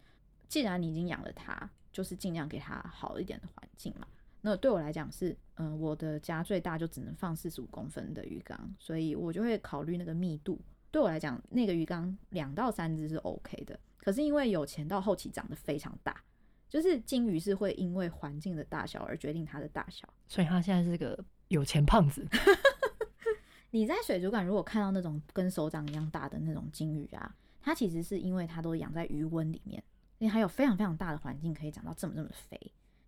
[0.48, 4.06] 既然你已经养了它，就是尽量给它好一点的环境嘛。
[4.40, 10.60] 那对我来讲是，嗯、呃，我的家最大就只能放四十五公分的鱼缸，所以我就会考虑那个密度。
[10.92, 13.78] 对我来讲，那个鱼缸两到三只是 OK 的。
[13.98, 16.22] 可是因为有钱到后期长得非常大，
[16.68, 22.24] 就是金鱼是会因为环境的大小而决定它的大小，所以它现在是个有钱胖子。
[23.72, 29.82] 你在水族馆如果看到那种跟手掌一样大的那种金鱼啊，它其实是因为它都养在鱼温里面。
[30.18, 32.58] 因为还有非常非常大的环境可以长到这么这么肥，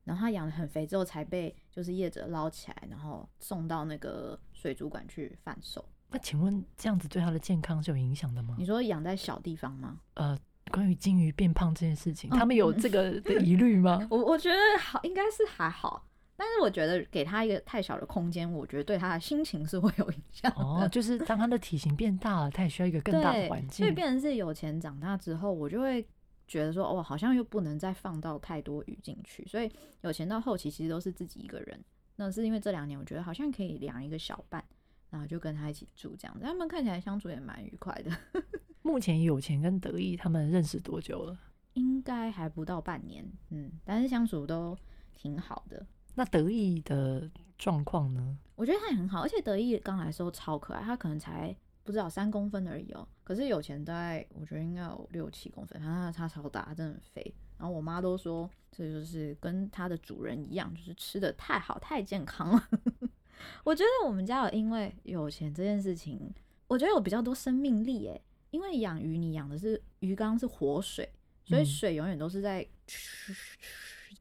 [0.04, 5.84] 然后它养的很肥之后才被就是业者捞起来，然后送到那个水族馆去贩售。
[6.10, 8.56] 那请问这样子对它的健康是有影响的吗？
[8.58, 10.00] 你说养在小地方吗？
[10.14, 10.38] 呃，
[10.70, 14.06] 关于金鱼变胖这件事情，他们有这个的疑虑吗？
[14.10, 16.04] 我我觉得好，应该是还好。
[16.34, 20.62] 但是我觉得给他一个太小的空间，我觉得对他的心情是会有影响的。
[20.62, 23.84] 哦，就是当他的体型变大了，他也需要一个更大的环境。
[23.84, 26.06] 所以变成是有钱长大之后，我就会
[26.48, 29.46] 觉得说，哦，好像又不能再放到太多鱼进去。
[29.46, 31.84] 所以有钱到后期其实都是自己一个人。
[32.16, 34.64] 那是因为这两年我觉得好像可以养一个小伴，
[35.11, 36.44] 然后就跟他一起住这样子。
[36.44, 38.11] 他们看起来相处也蛮愉快的。
[38.82, 41.38] 目前有钱跟得意他们认识多久了？
[41.74, 44.76] 应该还不到半年，嗯，但是相处都
[45.14, 45.87] 挺好的。
[46.14, 48.37] 那得意的状况呢？
[48.56, 53.08] 我觉得他也很好，而且得意刚来的时候超可爱，他可能才不知道三公分而已哦、喔。
[53.28, 57.34] 可是有钱大概我觉得应该有六七公分，他他超大，真的很肥。
[57.58, 62.68] 然后我妈都说，这就是跟它的主人一样，就是吃的太好太健康了。
[63.64, 66.32] 我觉得我们家有因为有钱这件事情，
[66.68, 68.18] 我觉得有比较多生命力诶，
[68.50, 71.12] 因为养鱼你养的是鱼缸是活水，
[71.44, 72.66] 所以水永远都是在。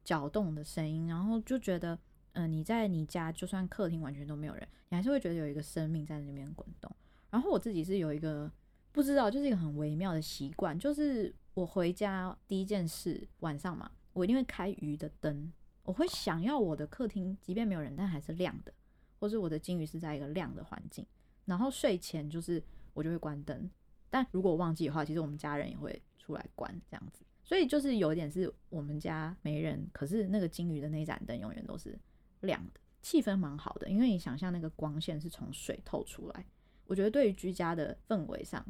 [0.04, 1.94] 搅动的声音，然后就觉得，
[2.32, 6.90] 嗯、呃，你在你家，就算客厅完全都没有人，你还是会觉得有一个生命在那边滚动。
[7.28, 8.50] 然后我自己是有一个
[8.98, 15.52] 不知道，就是一个很微妙的习惯，就是我回家第一件事，晚上嘛，我一定会开鱼的灯，
[15.84, 18.72] 我会想要我的客厅即便没有人，但还是亮的，
[19.20, 21.06] 或是我的金鱼是在一个亮的环境。
[21.44, 22.60] 然后睡前就是
[22.92, 23.70] 我就会关灯，
[24.10, 27.22] 但如果忘记的话，其实我们家人也会出来关这样子。
[27.44, 31.96] 所以就是有一点是我们家没人，可是那个金鱼的那盏灯永远都是
[32.40, 33.88] 亮的，气氛蛮好的。
[33.88, 36.44] 因为你想象那个光线是从水透出来，
[36.88, 38.66] 我觉得对于居家的氛围上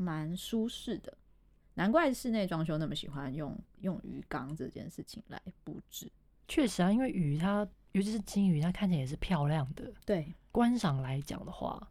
[0.00, 1.12] 蛮舒适的。
[1.74, 6.10] 难怪室内装修那么喜欢用用鱼缸这件事情来布置。
[6.48, 9.92] 确实啊，因为鱼它尤其是金鱼，它看起来也是漂亮的。
[10.04, 11.86] 对，观赏来讲的话。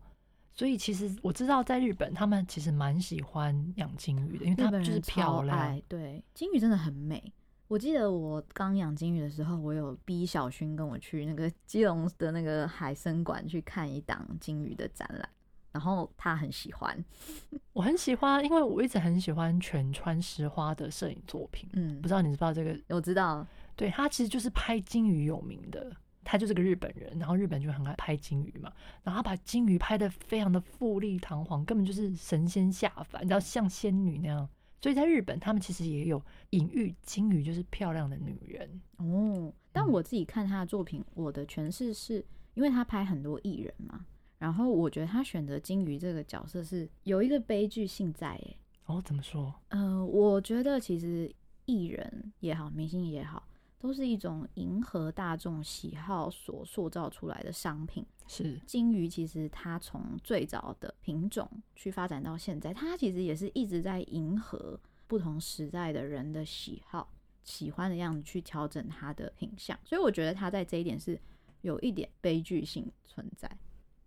[0.54, 5.82] 所以其实我知道，在日本他们其实蛮喜欢养金鱼的，因为他们就是漂亮。
[5.88, 7.32] 对，金鱼真的很美。
[7.70, 15.30] 我记得我刚养金鱼的时候，我有逼小勋跟我去那个基隆的那个海参馆去看一档金鱼的展览，
[15.72, 17.04] 然后他很喜欢，
[17.74, 21.70] 我很喜欢，因为我一直很喜欢全川石花的摄影作品。
[21.74, 22.78] 嗯，不知道你知不知道这个？
[22.96, 25.92] 我知道，对，他其实就是拍金鱼有名的。
[26.22, 34.48] 他就是个日本人，然后日本就很爱拍金鱼嘛，然后他把金鱼拍的非常的富丽堂皇，根本就是神仙下凡，你知道像仙女那样。
[34.80, 39.52] 所以在日本，他们其实也有隐喻金鱼就是漂亮的女人哦。
[39.72, 44.06] 但我自己看他的作品，我的诠释是因为他拍很多艺人嘛，
[44.40, 48.58] 然后我觉得他选择金鱼这个角色是有一个悲剧性在诶。
[48.86, 49.54] 哦，怎么说？
[49.68, 51.32] 嗯、呃，我觉得其实
[51.66, 53.44] 艺人也好，明星也好。
[53.82, 58.06] 都是一种迎合大众喜好所塑造出来的商品。
[58.28, 67.10] 是金鱼，其实它从最早的品种去发展到现在，它其实也是一直在迎合不同时代的人的喜好、
[67.46, 69.80] 喜欢的样子去调整它的品相。
[69.86, 71.18] 所以我觉得它在这一点是
[71.62, 73.50] 有一点悲剧性存在，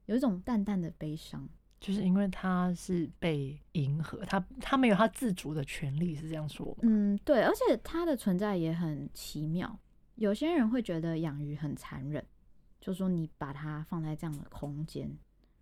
[0.06, 1.48] 有一种淡淡的悲伤。
[1.80, 6.76] 就是因为他是被迎合，他他没有他自主的权利，是这样说吗？
[6.82, 9.76] 嗯，对，而且他的存在也很奇妙。
[10.14, 12.24] 有些人会觉得养鱼很残忍，
[12.80, 15.10] 就说你把它放在这样的空间，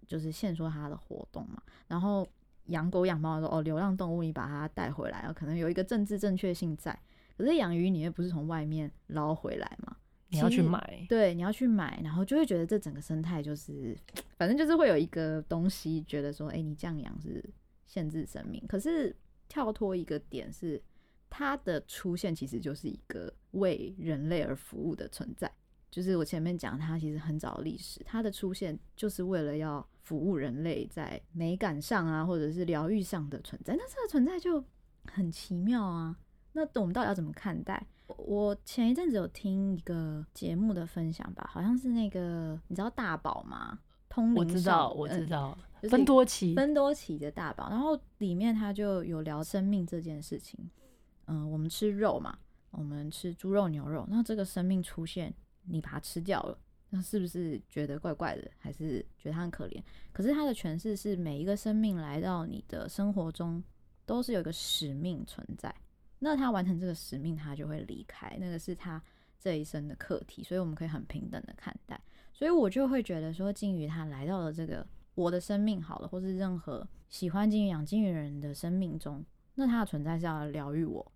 [0.07, 1.62] 就是限缩它的活动嘛。
[1.88, 2.29] 然后
[2.66, 6.98] 养狗养猫的时候，哦，流浪动物你把它带回来，可能有一个政治正确性在。
[7.38, 9.96] 可是养鱼你又不是从外面捞回来嘛？
[10.31, 13.97] 你要去买，对，你要去买，然后就会觉得这整个生态就是，
[14.38, 17.45] 反正就是会有一个东西觉得说，哎、欸，你这样养是
[17.85, 18.64] 限制生命。
[18.69, 19.14] 可是
[19.49, 20.81] 跳脱一个点是，
[21.29, 25.51] 它的出现其实就是一个为人类而服务的存在。
[25.90, 33.75] 就是我前面讲，它其实很早历史，它的出现就是为了要服务人类在美感上啊，或者是疗愈上的存在。
[33.75, 34.64] 那这个存在就
[35.07, 36.16] 很奇妙啊。
[36.53, 37.85] 那我们到底要怎么看待？
[38.18, 43.79] 我前一阵子有听一个节目的分享吧，好像是那个你知道大宝吗？
[44.09, 47.68] 通灵我知道，我知道，分多奇，分多奇的大宝。
[47.70, 50.59] 然后里面他就有聊生命这件事情。
[51.27, 52.37] 嗯，我们吃肉嘛，
[52.73, 59.81] 我们吃猪肉、牛肉，那这个生命出现，你把它吃掉了，那是不是觉得怪怪的，还是觉得它很可怜？
[60.12, 63.62] 可是他的诠释是，每一个生命来到你的生活中，
[64.05, 65.73] 都是有一个使命存在。
[66.20, 69.02] 那他完成这个使命，他就会离开，那个是他
[69.38, 72.00] 这一生的课题，所以我们可以很平等的看待。
[72.33, 81.12] 所以我就会觉得说，金鱼它来到了这个我的生命好了，或是任何喜欢金鱼、养金鱼人的生命中，那它的存在是要疗愈我。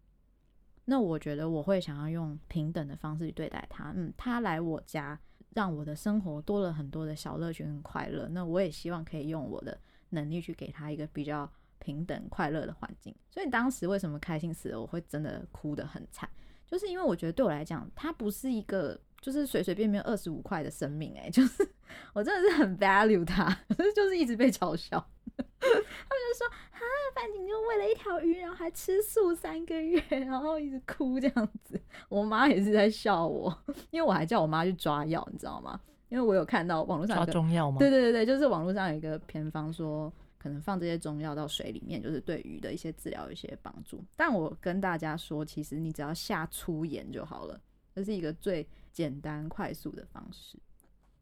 [0.87, 3.93] 那我觉得我会想要用平等的方式去对待它。
[3.97, 5.19] 嗯，它来我家，
[5.51, 8.29] 让我的生活多了很多的小乐趣跟快乐。
[8.29, 9.79] 那我也希望可以用我的
[10.11, 13.15] 能力去给他一个比较平等、快乐的环境。
[13.31, 16.29] 所以当时为什么开心死了，我会真的哭得很惨，
[16.67, 21.67] 就是因为我觉得对我来讲，它不是一个就是随随便便二十五块的生命、欸，哎，就是
[22.15, 23.45] 我真的是很 value 它，
[23.77, 25.05] 可是就是一直被嘲笑。
[25.37, 26.81] 他们就说啊，
[27.15, 31.81] 范景就为了一条鱼，然后还吃素三个月，然后一直哭这样子。
[32.09, 33.53] 我妈也是在笑我，
[33.91, 35.81] 因为我还叫我妈去抓药，你知道吗？
[36.11, 37.79] 因为我有看到网络上抓中药吗？
[37.79, 40.13] 对对对对，就是网络上有一个偏方说，
[40.45, 44.05] 可能放这些中药到水里面，就是对鱼的一些治疗有一些帮助。
[44.15, 47.59] 但我跟大家说，其实你只要下粗盐就好了，
[47.95, 50.59] 这是一个最简单快速的方式。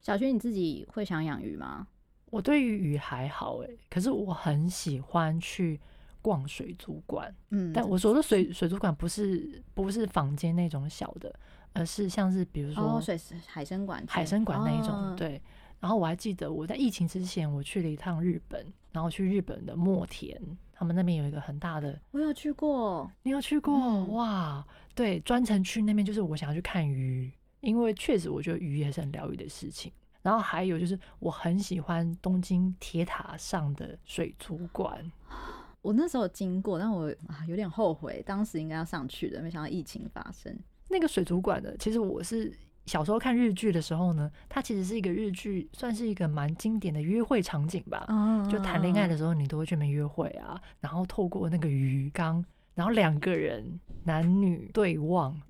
[0.01, 1.87] 小薰，你自己会想养鱼吗？
[2.31, 5.79] 我对于鱼还好诶，可是我很喜欢去
[6.21, 7.33] 逛水族馆。
[7.51, 11.33] 嗯，但我说的水水族馆不是不是房间那种小的，
[11.75, 15.15] 而是像是比如说水海参馆、海参馆那一种。
[15.15, 15.41] 对。
[15.83, 20.41] 然后我还记得我在疫情之前，我去了一趟日本，然后去日本的墨田，
[20.73, 22.01] 他们那边有一个很大的。
[22.13, 23.75] 我有去过，你有去过？
[23.75, 24.65] 嗯、哇，
[24.95, 29.91] 对，专程去那边就是我想要去看鱼，因为确实我觉得鱼也是很疗愈的事情。
[30.23, 35.11] 然后还有就是，我很喜欢东京铁塔上的水族馆。
[35.81, 40.57] 我那时候经过，但我啊有点后悔，当时应该要上去的，没想到疫情发生。
[40.89, 48.07] 那个水族馆的，其实我是小时候看日剧的时候呢，它其实是一个日剧，算是一个蛮经典的约会场景吧。
[48.51, 55.41] 就谈恋爱的时候，你都会去那边约会啊，然后透过那个鱼缸，然后两个人男女对望。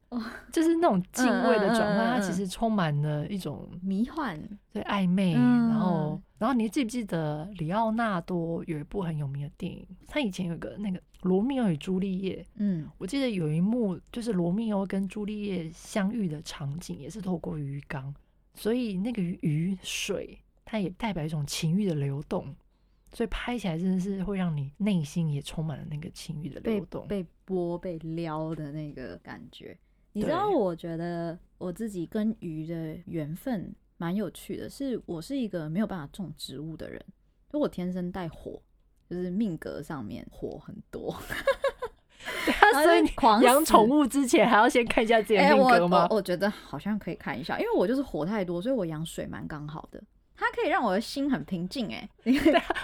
[0.53, 4.39] 就是那种敬畏的转换，它其实充满了一种迷幻，
[4.71, 5.33] 对暧昧。
[5.33, 9.87] 然后，然后你记不记得里奥纳多有一部很有名的电影？
[10.07, 12.43] 他以前有个那个《罗密欧与朱丽叶》。
[12.57, 18.15] 嗯，我记得有一幕就是罗密欧跟朱丽叶相遇的场景，也是透过鱼缸，
[18.55, 22.55] 所以那个鱼水它也代表一种情欲的流动，
[23.13, 29.77] 所以拍起来真的是会让你内心也充满了那个情欲的流动，被剥被撩的那个感觉。
[30.15, 37.03] 你知道，我觉得我自己跟鱼的缘分蛮有趣的，是我是一个没有办法种植物的人，
[37.49, 38.61] 就我天生带火，
[39.13, 41.15] 就是命格上面火很多。
[42.73, 46.03] 所以狂养宠物之前还要先看一下自己的命格吗？
[46.05, 50.03] 欸，我，我觉得好像可以看一下，因为我就是火太多，所以我养水蛮刚好的，
[50.37, 51.89] 它可以让我的心很平静。
[51.93, 52.09] 哎，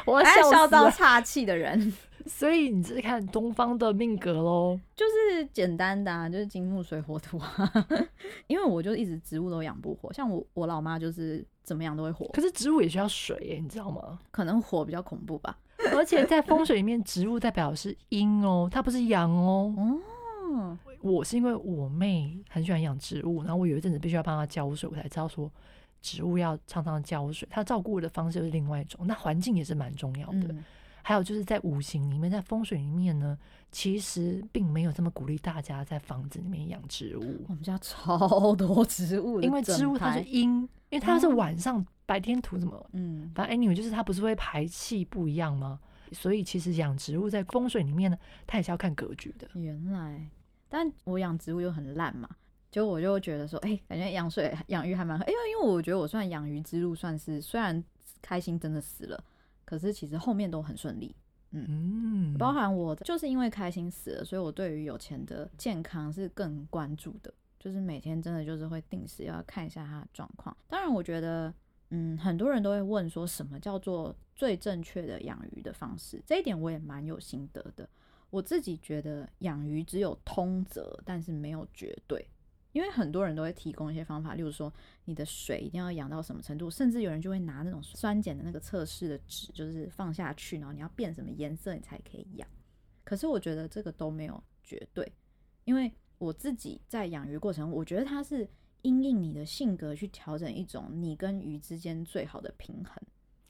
[0.04, 1.92] 我爱笑到岔气的人。
[2.26, 7.72] 所以你是看东方的命格喽，就是简单的啊，就是金木水火土啊。
[8.48, 12.28] 因为我就一直植物都养不活，像我我老妈就是怎么样都会火。
[12.34, 14.18] 可是植物也需要水耶，你知道吗？
[14.30, 15.56] 可能火比较恐怖吧。
[15.96, 19.74] 而且在风水里面，植物代表的是阴哦，它不是阳哦。
[19.76, 25.50] 哦，我是因为我妹很喜欢养植物，然后我有一阵子必须要帮她浇水，我才知道说
[26.02, 27.46] 植物要常常浇水。
[27.50, 30.48] 她照顾的方式又是另外一种，那环境也是蛮重要的。
[30.48, 30.64] 嗯
[31.08, 33.38] 还有就是在五行里面，在风水里面呢，
[33.72, 37.46] 其实并没有这么鼓励大家在房子里面养植物。
[37.48, 42.90] 我们家超多植物，因为植物它是阴，因为它是晚上，白天土怎么？
[42.92, 45.80] 嗯，反正 anyway 就是它不是会排气不一样吗？
[46.12, 49.48] 所以其实养植物在风水里面呢，它也是要看格局的。
[49.54, 50.28] 原来，
[50.68, 52.28] 但我养植物又很烂嘛，
[52.70, 55.18] 就我就觉得说，哎、欸，感觉养水养鱼还蛮……
[55.20, 57.82] 哎、欸，因为我觉得我算养鱼之路算是虽然
[58.20, 59.24] 开心，真的死了。
[59.68, 61.14] 可是其实后面都很顺利，
[61.50, 70.56] 嗯，包含我就是因为开心死了，所以我对于有钱的健康是更关注的，就是每天真的就是会定时要看一下他的状况。
[70.68, 71.52] 当然，我觉得，
[71.90, 77.86] 嗯，很多人都会问说什么叫做最正确的养鱼的方式，这一点我也蛮有心得的。
[78.30, 82.26] 我自己觉得养鱼只有通则，但是没有绝对。
[82.72, 84.72] 因为很多人都会提供一些方法，例如说
[85.04, 92.48] 你的水一定要养到什么程度，甚至有人就会拿那种酸碱的那个测试的纸，就是放下去，然后你要变什么颜色你才可以养。
[93.04, 95.10] 可是我觉得这个都没有绝对，
[95.64, 98.48] 因为我自己在养鱼过程，我觉得它是
[98.82, 102.94] 因应你的性格去调整一种你跟鱼之间最好的平衡。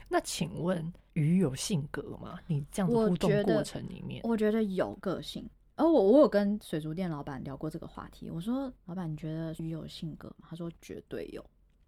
[0.08, 2.38] 那请问鱼有性格吗？
[2.46, 5.48] 你这样子互动过程里面，我觉得，我觉得有个性。
[5.78, 10.48] 而我我有跟水族店老板聊过这个话题，我说，老板，你觉得鱼有性格吗？
[10.50, 11.44] 他说绝对有，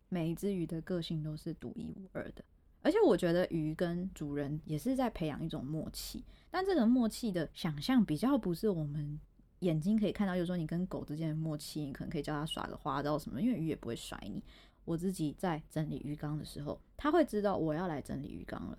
[0.09, 2.45] 每一只鱼的个性都是独一无二的。
[2.83, 9.19] 而且我觉得鱼跟主人也是在培养一种默契，但这个默契的想象比较不是我们
[9.59, 14.41] 眼睛可以看到，就是说你跟狗之间的默契，你可能可以叫它耍个花招什么，因为鱼也不会甩你。
[14.85, 18.79] 我自己在整理鱼缸的时候，它会知道我要来整理鱼缸了，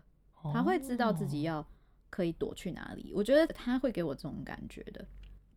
[0.54, 1.68] 它会知道自己要。
[2.12, 3.12] 可以躲去哪里？
[3.16, 5.04] 我觉得他会给我这种感觉的，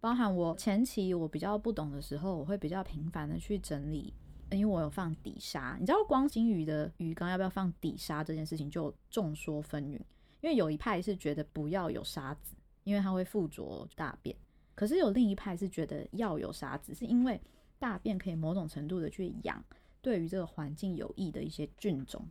[0.01, 4.15] 包含我前期我比较不懂的时候，我会比较频繁的去整理，
[4.51, 5.77] 因为我有放底沙。
[5.79, 10.01] 你知道光金鱼的鱼缸要不要放底沙这件事情就众说纷纭，
[10.41, 14.35] 因为有一派是觉得不要有沙子，因为它会附着大便。
[14.75, 17.41] 可是有另一派是觉得要有沙子，是因为
[17.79, 19.63] 大便可以某种程度的去养
[20.01, 22.25] 对于这个环境有益的一些菌种。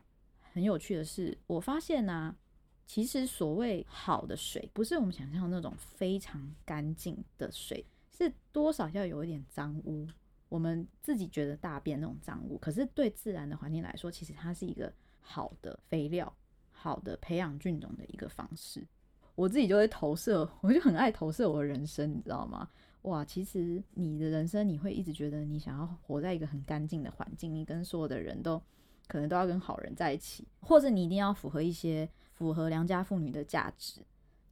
[0.51, 2.35] 很有趣的是，我发现呢、
[2.85, 10.07] 其实所谓好的水，不是我们想象的那种非常干净的水，是多少要有一点脏污。
[10.49, 16.31] 我们自己觉得大便那种脏污，可是对自然的环境来说，其实它是一个好的肥料，
[16.71, 18.85] 好的培养菌种的一个方式。
[19.33, 22.69] 我自己就会投射，我就很爱投射我的人生，你知道吗？
[23.01, 28.61] 哇，其实你的人生，你会一直觉得你想要活在一个很干净的环境，你跟所有的人都
[29.07, 32.07] 可能都要跟好人在一起，或者你一定要符合一些
[32.43, 34.01] 符合良家妇女的价值。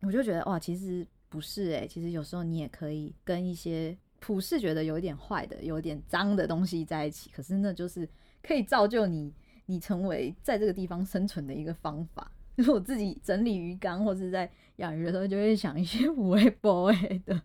[0.02, 3.98] 我就觉得哇，其实不是诶、欸，其实有时候你也可以跟一些。
[4.24, 8.08] 普世觉得有一点坏的、有点脏的东西在一起，可是那就是
[8.44, 9.34] 可以造就你，
[9.66, 12.32] 你成为在这个地方生存的一个方法。
[12.56, 17.42] 就是我自己整理鱼缸或是在养鱼的时候，就会想一些无谓 boy 的，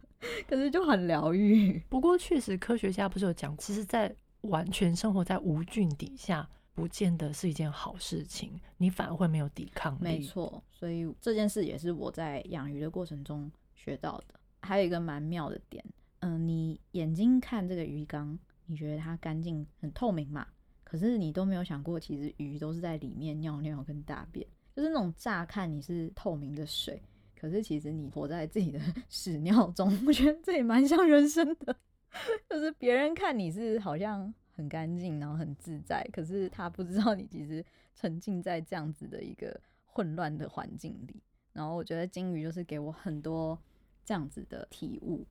[0.46, 1.82] 可是就很疗愈。
[1.88, 10.02] 不过确实，科学家不是有讲，其实，在完全生活在无菌底下，不见得是一件好事情，你反而会没有抵抗力。
[10.02, 14.38] 没错，所以这件事也是我在养鱼的过程中学到的。
[14.60, 15.82] 还有一个蛮妙的点。
[16.20, 20.46] 嗯，你眼睛看这个鱼缸，你觉得它干净、很透明嘛？
[20.84, 27.02] 可是你都没有想过，其实鱼都是在里面尿尿跟大便，就是那种乍看你是透明的水，
[27.34, 29.90] 可是其实你活在自己的 屎尿中。
[30.06, 31.74] 我觉得这也蛮像人生的，
[32.50, 41.22] 就是别人看你是好像很干净，然后很自在，可是他不知道你其实沉浸在这样子的一个混乱的环境里。
[41.52, 43.58] 然后我觉得金鱼就是给我很多
[44.04, 45.26] 这样子的体悟。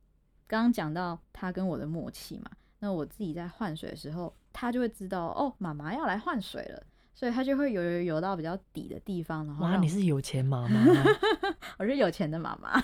[0.46, 6.82] 刚刚讲到他跟我的默契嘛，那我自己在换水的时候，他就会知道哦，妈妈要来换水了，
[7.14, 10.84] 所以他就会游游游到比较底的地方，然后哇，你是有钱妈妈，
[11.78, 12.80] 我是有钱的妈妈，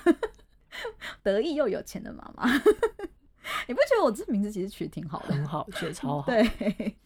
[1.22, 2.49] 得意又有钱的妈妈，
[3.68, 5.34] 你不觉得我这名字其实取得挺好的？
[5.34, 6.26] 很好，取得超好。
[6.30, 6.96] 对，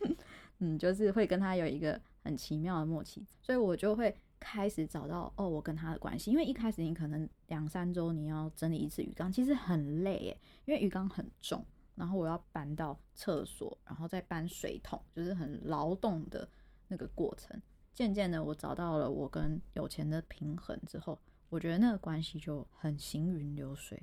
[0.59, 4.15] 嗯，就是会跟他有一个很奇妙的默契，所以我就会。
[4.39, 16.47] 开始找到哦，我跟他的关系，因为一开始你可能两三周你要整理一次鱼缸，其实很累耶，因为鱼缸很重，然后我要搬到厕所，然后再搬水桶，就是很劳动的
[16.87, 17.61] 那个过程。
[17.95, 21.19] 渐渐的，我找到了我跟有钱的平衡之后，
[21.49, 24.01] 我觉得那个关系就很行云流水，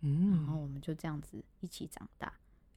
[0.00, 2.32] 嗯，然后我们就这样子一起长大，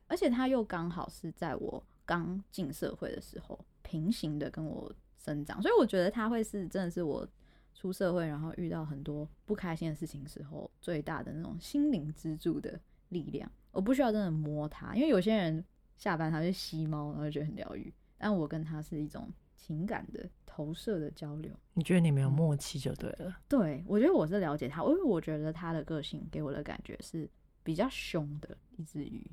[0.07, 4.93] 而且他又刚好是在我刚进社会的时候，平行的跟我。
[5.25, 7.25] 生长，所以我觉得他会是真的是我
[7.73, 13.49] 出社会，然后遇到很多不开心的事情时候最大的那种心灵支柱的力量。
[13.71, 15.63] 我不需要真的摸他，因为有些人
[15.95, 17.93] 下班他就吸猫，然后觉得很疗愈。
[18.17, 19.31] 但我跟他是一种
[19.65, 21.49] 情感的投射的交流。
[21.73, 23.33] 你觉得你没有默契就对了。
[23.47, 27.29] 对，我觉得我是了解他，因为我觉得他的个性给我的感觉是
[27.63, 29.25] 比较凶的一只鱼。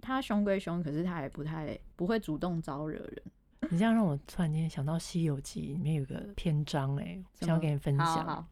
[0.00, 3.22] 他凶归凶，可是他也不太不会主动招惹人。
[3.70, 8.46] 你这样让我突然间想到《西游记》里面有个篇章，哎，想要跟你分享，好好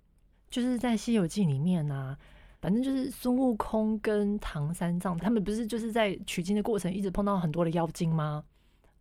[0.48, 2.18] 就是在《西游记》里面呢、啊，
[2.60, 8.42] 反正就是孙悟空跟唐三藏他们不是就是在取经的过程一直碰到很多的妖精吗？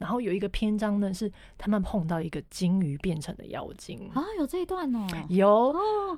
[0.01, 5.73] 然后有一个篇章呢是他们碰到一个金鱼变成的妖精啊，有这一段哦，有。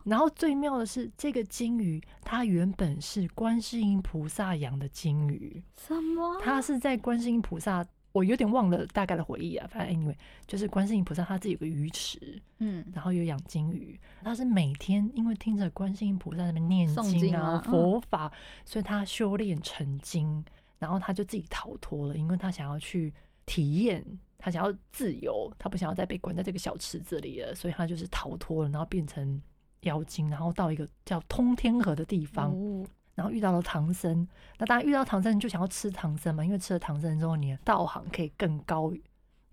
[0.06, 6.40] 然后最妙的是这个金鱼它原本是观世音菩萨养的金鱼，什么？
[6.42, 7.86] 它是在观世音菩萨。
[8.14, 10.16] 我有点忘了大概的回忆啊，反正 anyway
[10.46, 18.32] 就是观世音菩萨他自己有个鱼池，嗯，然后有养金鱼，他是每天因为听着观世音菩萨在那边念经啊佛法，
[18.66, 20.46] 所以他修炼成精，
[20.78, 23.12] 然后他就自己逃脱了，因为他想要去
[23.46, 24.06] 体验，
[24.38, 29.42] 他想要自由，他不想要再被关在这个小池子里了，所以他就是逃脱了，然后变成
[29.82, 32.52] 妖精，然后到一个叫通天河的地方。
[32.52, 32.86] 哦
[33.16, 34.28] 然后遇到了唐僧，
[34.58, 38.92] 那当然遇到唐僧就想要吃唐僧嘛，因为吃了唐僧之后，你的道行可以更高。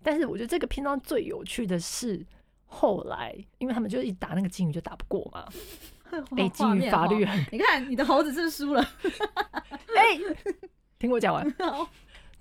[0.01, 2.25] 但是我觉得这个篇章最有趣的是
[2.65, 5.47] 后来，因为他们就一打那个金鱼就打不过嘛，
[6.35, 8.81] 被，金鱼法律很，你看你的猴子是不是输了？
[9.95, 10.17] 哎，
[10.97, 11.45] 听我讲完。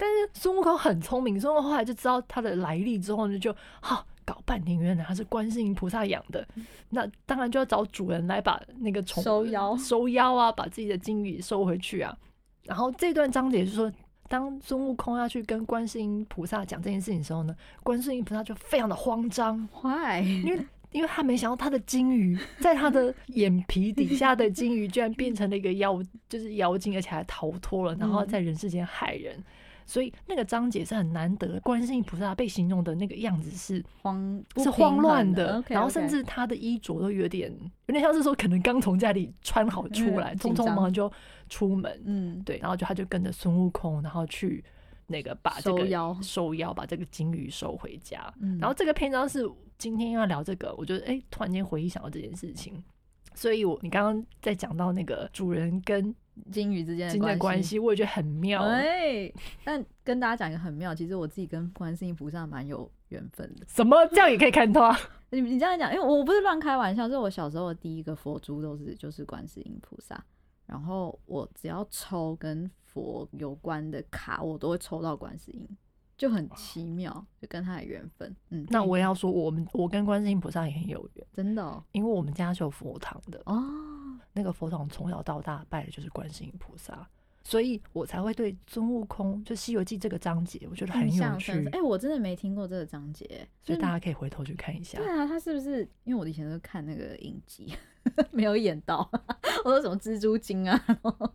[0.00, 4.06] 但是孙悟空很聪明，孙悟空后来就知道他的来历之后呢，就好。
[4.22, 6.46] 搞半天，原来他是观世音菩萨养的，
[6.90, 12.16] 那当然就要找主人来把那个虫收妖收妖啊，把自己的金鱼收回去啊。
[12.62, 13.92] 然后这段章节就是说，
[14.28, 29.42] 当孙悟空要去跟观世音菩萨讲这件事情的时候呢，观世音菩萨就非常的慌张，坏，因为因为他没想到他的金鱼在他的眼皮底下的金鱼居然变成了一个妖，就是妖精，而且还逃脱了，然后在人世间害人。
[29.90, 37.52] 所以那个章节是很难得，观世音菩萨被形容的那个样子是慌，是慌乱的然后甚至他的衣着都有点
[37.86, 41.10] 有点像是说，可能刚从家里穿好出来，匆匆忙忙就
[41.48, 44.64] 出门，嗯，对，然后就他就跟着孙悟空，然后去
[45.08, 45.88] 那个把这个
[46.22, 49.44] 收妖，把这个金鱼收回家，嗯，然后这个篇章是
[49.76, 52.80] 今天要聊这个，我觉得哎、欸，突然间回忆想到这件事情。
[53.32, 56.12] 所以，我你刚刚在讲到那个主人跟
[56.50, 58.62] 金鱼之间的关系，我也觉得很妙。
[58.62, 59.32] 哎，
[59.64, 63.66] 但跟大家讲一个很妙，其实我自己跟观世音菩萨蛮有缘分的。
[63.68, 64.96] 什么这样也可以看透啊？
[65.30, 70.24] 你你这样讲，因为我不是乱开玩笑，是我小时候的第一个佛珠都是就是观世音菩萨。
[70.66, 75.68] 然后我只要抽跟佛有关的卡，我都会抽到观世音。
[76.20, 77.10] 就很奇妙，
[77.40, 78.36] 就跟他的缘分。
[78.50, 83.64] 嗯，那我也要说，我们我跟观世音菩萨也很有缘，真的、哦，因为我们家是有佛堂的哦。
[84.34, 87.08] 那个佛堂从小到大拜的就是观世音菩萨，
[87.42, 91.52] 所以我才会对孙悟空就《西游记》这个章节，我觉得很有趣。
[91.68, 94.98] 哎、欸，我真的没听过这个章节，所以大家可以回头去看一下。
[94.98, 95.82] 对啊，他是不是？
[96.04, 97.72] 因为我以前都看那个影集。
[98.32, 99.02] 没有演到，
[99.62, 100.84] 或者什么蜘蛛精啊，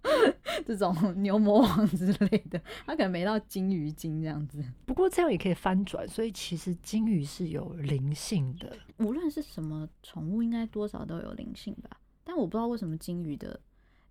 [0.66, 4.66] 这种牛魔王之类的，他可能没到金鱼精这样子。
[4.84, 8.76] 不过这样也可以翻转，所以其实金鱼是有灵性的。
[8.98, 12.00] 无论是什么宠物，应该多少都有灵性吧。
[12.24, 13.60] 但我不知道为什么金鱼的，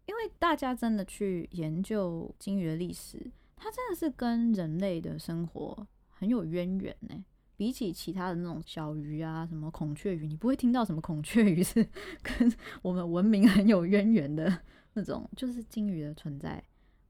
[0.06, 7.24] 因为大家真的去研究金鱼的历史，它真的是跟人类的生活很有渊源呢。
[7.56, 11.86] 比起其他的那种小鱼啊，什么孔雀鱼，你不会听到什么孔雀鱼是
[12.20, 12.52] 跟
[12.82, 14.60] 我们文明很有渊源的
[14.94, 16.62] 那种，就是金鱼的存在，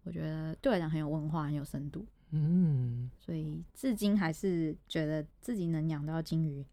[0.02, 2.06] 我觉得对我来讲很有文化，很有深度。
[2.30, 6.64] 嗯，所以至今还是觉得自己能养到金鱼。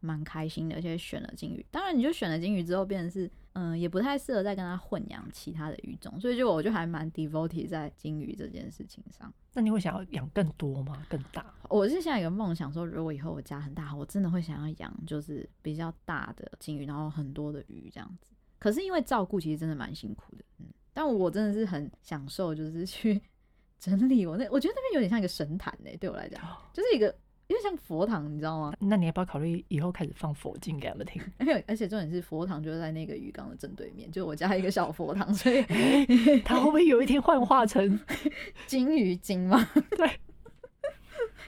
[0.00, 1.64] 蛮开心的，而且选了金鱼。
[1.70, 6.20] 当然，你就选了金鱼之后，变成是嗯，也不太适合再跟它混养其他的鱼种。
[6.20, 9.32] 所以，就我就还蛮 devoted 在金鱼这件事情上。
[9.52, 11.04] 那你会想要养更多吗？
[11.08, 11.44] 更大？
[11.68, 18.32] 我是现在有个梦想，说如果以后我家很大，我真的会想要养，就是比较大的金鱼，然后很多的鱼这样子。
[18.58, 20.44] 可是因为照顾，其实真的蛮辛苦的。
[20.58, 23.20] 嗯，但我真的是很享受，就是去
[23.78, 25.90] 整理我那，我觉得那边有点像一个神坛呢。
[25.98, 26.40] 对我来讲，
[26.72, 27.14] 就是一个。
[27.50, 28.72] 因为像佛堂，你知道吗？
[28.78, 31.20] 那你要不要考虑以后开始放佛经给他们听？
[31.36, 35.60] 而且而且重点是佛堂就在那个鱼缸的正对面，就我家一个小佛堂，所以
[36.46, 37.98] 它会不会有一天幻化成
[38.68, 39.68] 金鱼精吗？
[39.98, 40.08] 对，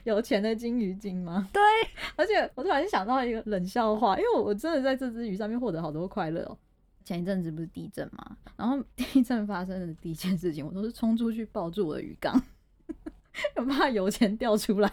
[0.03, 1.49] 有钱的金鱼精吗？
[1.53, 1.63] 对。
[2.17, 6.59] 而且我突然想到一个冷笑话，因为我我真的在这只鱼上面获得好多快乐哦。
[7.05, 12.43] 前一阵子不是地震嘛，然后地震发生的第一件事情，我都是冲出去抱住我的鱼缸，
[13.55, 14.93] 我怕油钱掉出来。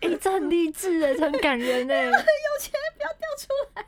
[0.00, 2.04] 哎、欸，这很励志哎，这很感人哎！
[2.06, 2.10] 有
[2.58, 3.86] 钱不要掉出来。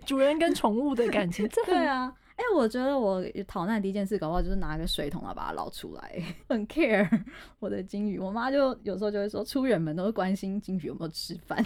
[0.06, 2.14] 主人跟宠物的感情，这对啊。
[2.36, 6.20] 哎、欸，我觉得我逃难第一件事，搞不好就是拿个水桶啊，把它捞出来。
[6.48, 7.08] 很 care
[7.60, 11.64] 我的金鱼，我妈就有时候就会说，出远门都会关心金鱼有没有吃饭。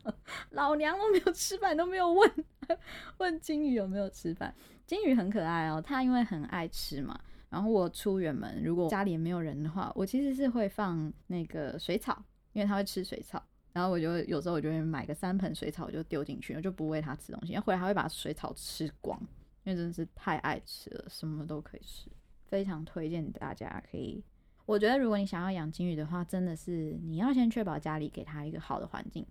[0.50, 2.30] 老娘都没有吃饭，都没有问
[3.18, 4.54] 问金鱼有没有吃饭。
[4.86, 7.18] 金鱼很可爱哦，它因为很爱吃嘛。
[7.50, 13.42] 然后我出远门，如果家里没有人的话，我其实是会放那个水草，因为它会吃水草。
[13.72, 17.52] 然后我就有时候我就会买个三盆水草，我就丢进去，我就不喂它吃东西。
[17.52, 19.20] 然后回来还会把水草吃光，
[19.64, 22.08] 因为真的是太爱吃了，什么都可以吃，
[22.46, 24.24] 非常推荐大家可以。
[24.66, 29.26] 我觉得如果你想要养金鱼的话，真的是你要先确保家里给它一个好的环境，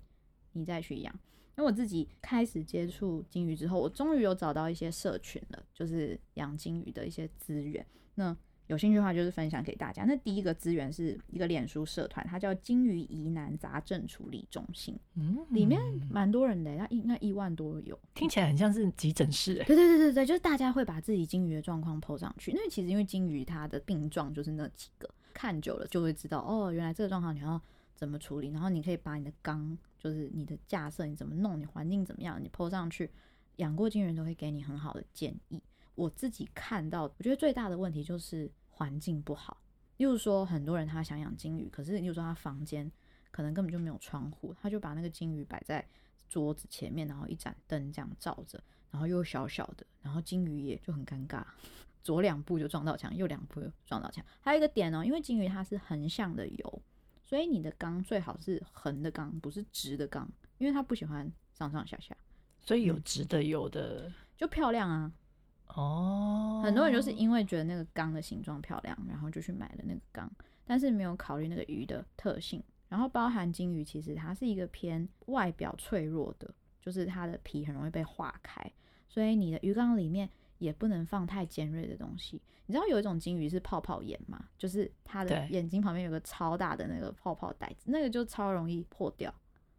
[0.51, 1.13] 你再去养。
[1.57, 7.86] 因为我自己开始接触金鱼之后，我终于有找到一些社群了，就是养金鱼的一些资源。
[8.20, 8.36] 那
[8.67, 10.03] 有兴趣的话，就是分享给大家。
[10.03, 19.55] 那第一个资源是一个脸书社团，它叫金鱼疑难杂症处理中心，嗯，里面蛮多人的，那一那一万多有，听起来很像是急诊室。
[19.65, 22.51] 对对对对对，就是大家会把自己金鱼的状况 po 上去。
[22.51, 27.59] 因为其实因为金鱼它的病状就是那几个，看久了就会知道哦，原来这个状况你要
[27.95, 33.09] 怎么处理，然后你可以把你的缸，就是你的架设你怎么弄，你环境怎么样，你 po 上去，
[33.55, 35.59] 养过金鱼人都会给你很好的建议。
[35.99, 39.57] 我自己看到，我觉得最大的问题就是环境不好。
[39.97, 42.89] 例如说，很多人他想养金鱼，可是例如说他房间
[43.31, 45.85] 可能根本就没有窗户，他就把那个金鱼摆在
[46.29, 51.43] 桌子前面，然后一盏灯这样照着，然后又小小的，然后金鱼也就很尴尬，
[52.01, 54.23] 左两步就撞到墙，右两步又撞到墙。
[54.39, 56.81] 还有一个点哦，因为金鱼它是横向的游，
[57.25, 62.15] 所以你的缸最好是横的缸，不是直的缸，因为它不喜欢上上下下，
[62.61, 65.11] 所以有直的有的、嗯、就漂亮啊。
[65.76, 70.30] 哦，oh, 很多人就是因为觉得那个缸的形状漂亮，然后就去买了那个缸，
[70.65, 72.63] 但是没有考虑那个鱼的特性。
[72.88, 76.51] 然后包含金鱼，其实它是一个偏外表脆弱的，
[76.82, 78.59] 就是它的皮很容易被化开，
[79.07, 82.41] 所以你的鱼缸里面也不能放太尖锐的东西。
[82.65, 84.43] 你知道有一种金鱼是泡泡眼吗？
[84.57, 89.32] 就是它的眼睛旁边有个超大的那个泡泡袋子，那个就超容易破掉。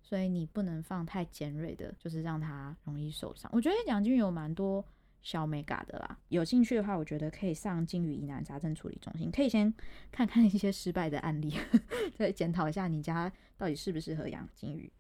[0.03, 3.51] 所以你不能放太尖锐的，就是让它容易受伤。
[3.53, 4.85] 我觉得养金鱼有蛮多
[5.23, 9.73] 小美嘎的啦，有兴趣的话，我觉得可以上鲸鱼疑难杂症处理中心，可以先
[10.11, 11.55] 看看一些失败的案例，
[12.17, 14.91] 对，检讨一下你家到底适不适合养鲸鱼。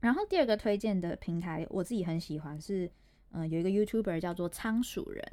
[0.00, 2.86] 然后第二个推荐的平台，我自己很喜欢是，
[3.30, 5.24] 嗯、呃，有一个 YouTuber 叫做仓鼠人，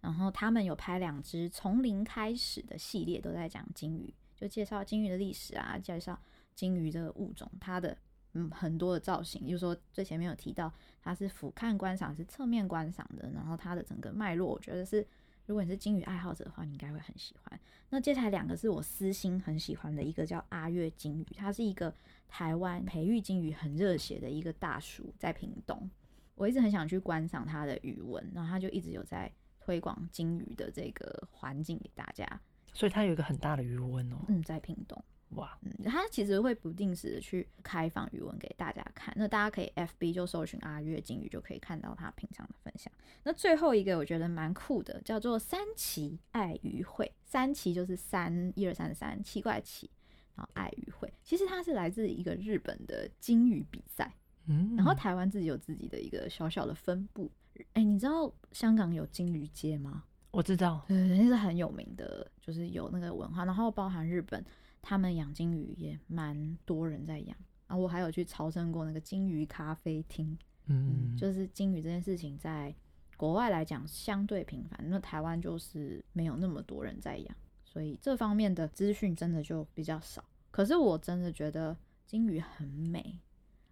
[0.00, 6.18] 然后他们有拍两支从零开始的系列，都在讲鲸鱼，就介绍鲸鱼的历史啊，介绍
[6.54, 7.96] 鲸鱼的物种，它的。
[8.36, 10.70] 嗯，很多的造型，就是说最前面有提到，
[11.00, 13.30] 它是俯瞰观赏，是侧面观赏的。
[13.34, 15.06] 然后它的整个脉络，我觉得是，
[15.46, 17.58] 如果你是金鱼爱好者的话，你应该会很喜欢。
[17.88, 21.94] 那接下来两个是我私心很喜欢的，一个叫阿月金鱼，它是一个
[22.28, 25.88] 台湾培育金鱼很热血的一个大叔，在屏东。
[26.34, 32.26] 我一直很想去观赏他的鱼纹，然后他就一直有在推广金鱼的这个环境给大家。
[32.74, 34.18] 所以它有一个很大的鱼塭哦。
[34.28, 35.02] 嗯，在屏东。
[35.30, 42.90] 哇，嗯，他其实会不定时的去开放鱼文给大家看，那大家可以 FB 就搜寻阿月金鱼，就可以看到他平常的分享。
[43.24, 49.90] 那最后一个我觉得蛮酷的，叫做三奇爱鱼会，三奇就是三一二三三奇怪奇，
[50.36, 54.14] 然后爱鱼会，其实它是来自一个日本的金鱼比赛，
[54.46, 57.30] 嗯，然后台湾自己有自己的一个小小的分部。
[57.56, 60.04] 哎、欸，你知道香港有金鱼街吗？
[60.30, 64.44] 我知道，对，那是很有名的，就是有那个文化，然后包含日本。
[64.88, 67.36] 他们养金鱼也蛮多人在养。
[67.66, 72.72] 啊，我还有去朝圣过那个金鱼咖啡厅，嗯，就是金鱼这件事情在
[73.16, 80.24] 国外来讲相对频繁，那台湾就是没有那么多人在养，所以这方面的资讯真的就比较少。
[80.52, 81.76] 可是我真的觉得
[82.06, 83.18] 金鱼很美，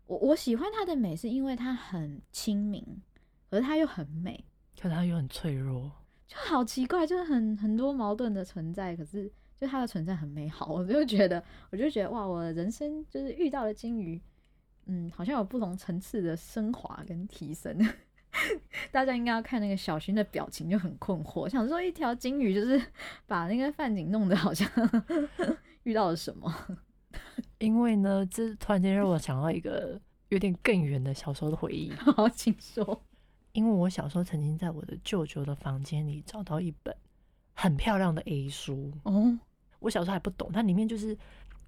[0.08, 2.84] 我我喜欢它的美是因为它很亲民，
[3.48, 4.44] 可是它又很美，
[4.76, 5.92] 可是它又很脆弱，
[6.26, 9.30] 就好奇怪，就是很很多矛盾的存在，可是。
[9.64, 14.20] 就它的存在很美好，我就觉得，我就觉得哇，我人生就是遇到了金鱼，
[14.84, 17.78] 嗯，好像有不同层次的升华跟提升。
[18.92, 22.78] 大家应该要看那个小薰的表情就很困惑，想说一条金鱼就是
[23.26, 24.68] 把那个范景弄得好像
[25.84, 26.54] 遇到了什么。
[27.58, 29.98] 因为呢，这突然间让我想到一个
[30.28, 31.90] 有点更远的小时候的回忆。
[31.92, 33.02] 好，请说。
[33.52, 36.94] 因为我小时候曾经在我的舅舅的房间里找到一本。
[37.56, 39.38] 很漂亮的 A 书哦，
[39.84, 41.16] 我小时候还不懂，它里面就是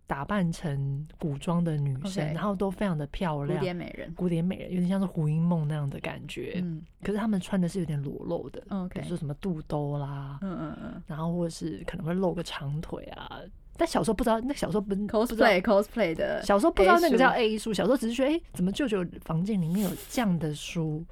[0.07, 6.61] 打扮成古装的女生，okay, 然后都非常的漂亮，古典美人，古典美人，有点像是胡因梦那样的感觉。
[6.63, 13.41] 嗯，可是他们穿的是有点裸露的，OK，比如说什么肚兜啦，嗯嗯嗯，然后或者是可能会露个长腿啊。
[13.79, 21.05] 但小时候不知道，那小时候不 cosplay cosplay 的，小时候不知道那个叫 A 书，小时候只是觉得，哎、欸，怎么舅舅房间里面有这样的书？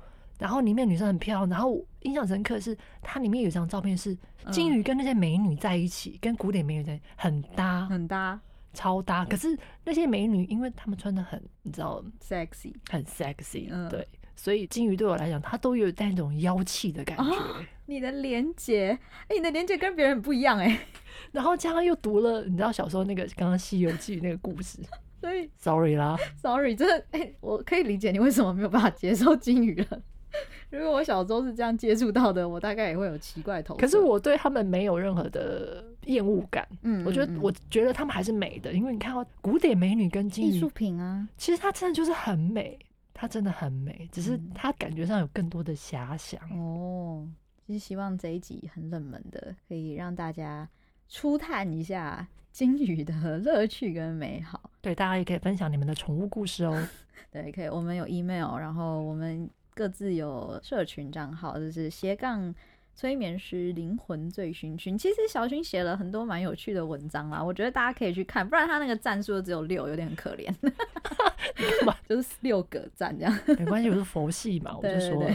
[0.44, 4.14] 然后里面女生很漂亮，然后印象深刻是它里面有一张照片是
[4.52, 8.38] 金鱼跟那些美女在一起，嗯、跟古典美女在很搭，很搭，
[8.74, 9.24] 超搭。
[9.24, 17.24] 可是那些美女因为她们穿的很，你知道，sexy，很 sexy，嗯，对，所以金鱼对我来讲，它都有带那种妖气的感觉。
[17.24, 20.78] 哦、你的连接，哎，你的连接跟别人很不一样哎。
[21.32, 24.78] 然后加上又读了，你知道小时候那个刚刚《西游记》那个故事，
[25.22, 30.02] 所以 sorry 啦，sorry，真的，哎，我可以理解你为什么没有办法接受金鱼了。
[30.70, 33.76] 如果我小时候是这样接触到的，我大概也会有奇怪头。
[33.76, 36.66] 可是我对他们没有任何的厌恶感。
[36.82, 42.78] 嗯，我觉得，我觉得他们还是美的，因为你看到古典美女跟金鱼，艺术品啊，其实它真的就是很美，
[43.12, 46.40] 它真的很美，只是它感觉上有更多的遐想。
[46.50, 47.28] 哦，
[47.66, 50.68] 其实希望这一集很冷门的，可以让大家
[51.08, 54.70] 初探一下金鱼的乐趣跟美好。
[54.80, 56.88] 对，大家也可以分享你们的宠物故事哦。
[57.30, 59.48] 对，可以，我们有 email，然后我们。
[59.74, 62.54] 各自有社群账号，就是斜杠
[62.94, 64.96] 催眠师灵魂醉醺醺。
[64.96, 70.54] 其实小薰写了很多蛮有趣的文章啦，我觉得大家可以去看，不然他那个赞数只有六，有点可怜。
[72.08, 75.28] 就是六个赞这样，没关系，我是佛系嘛，我就说。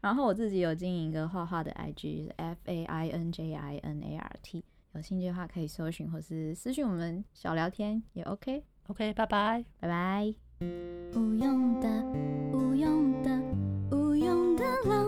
[0.00, 4.64] 然后我自己有经营一个画画的 IG，是 F A I N J I N A R T，
[4.94, 8.64] 有兴趣的话可以搜寻或是私讯我们小聊天也 OK。
[8.88, 10.34] OK，拜拜，拜拜。
[11.12, 13.71] 不用的。
[14.62, 15.01] alone.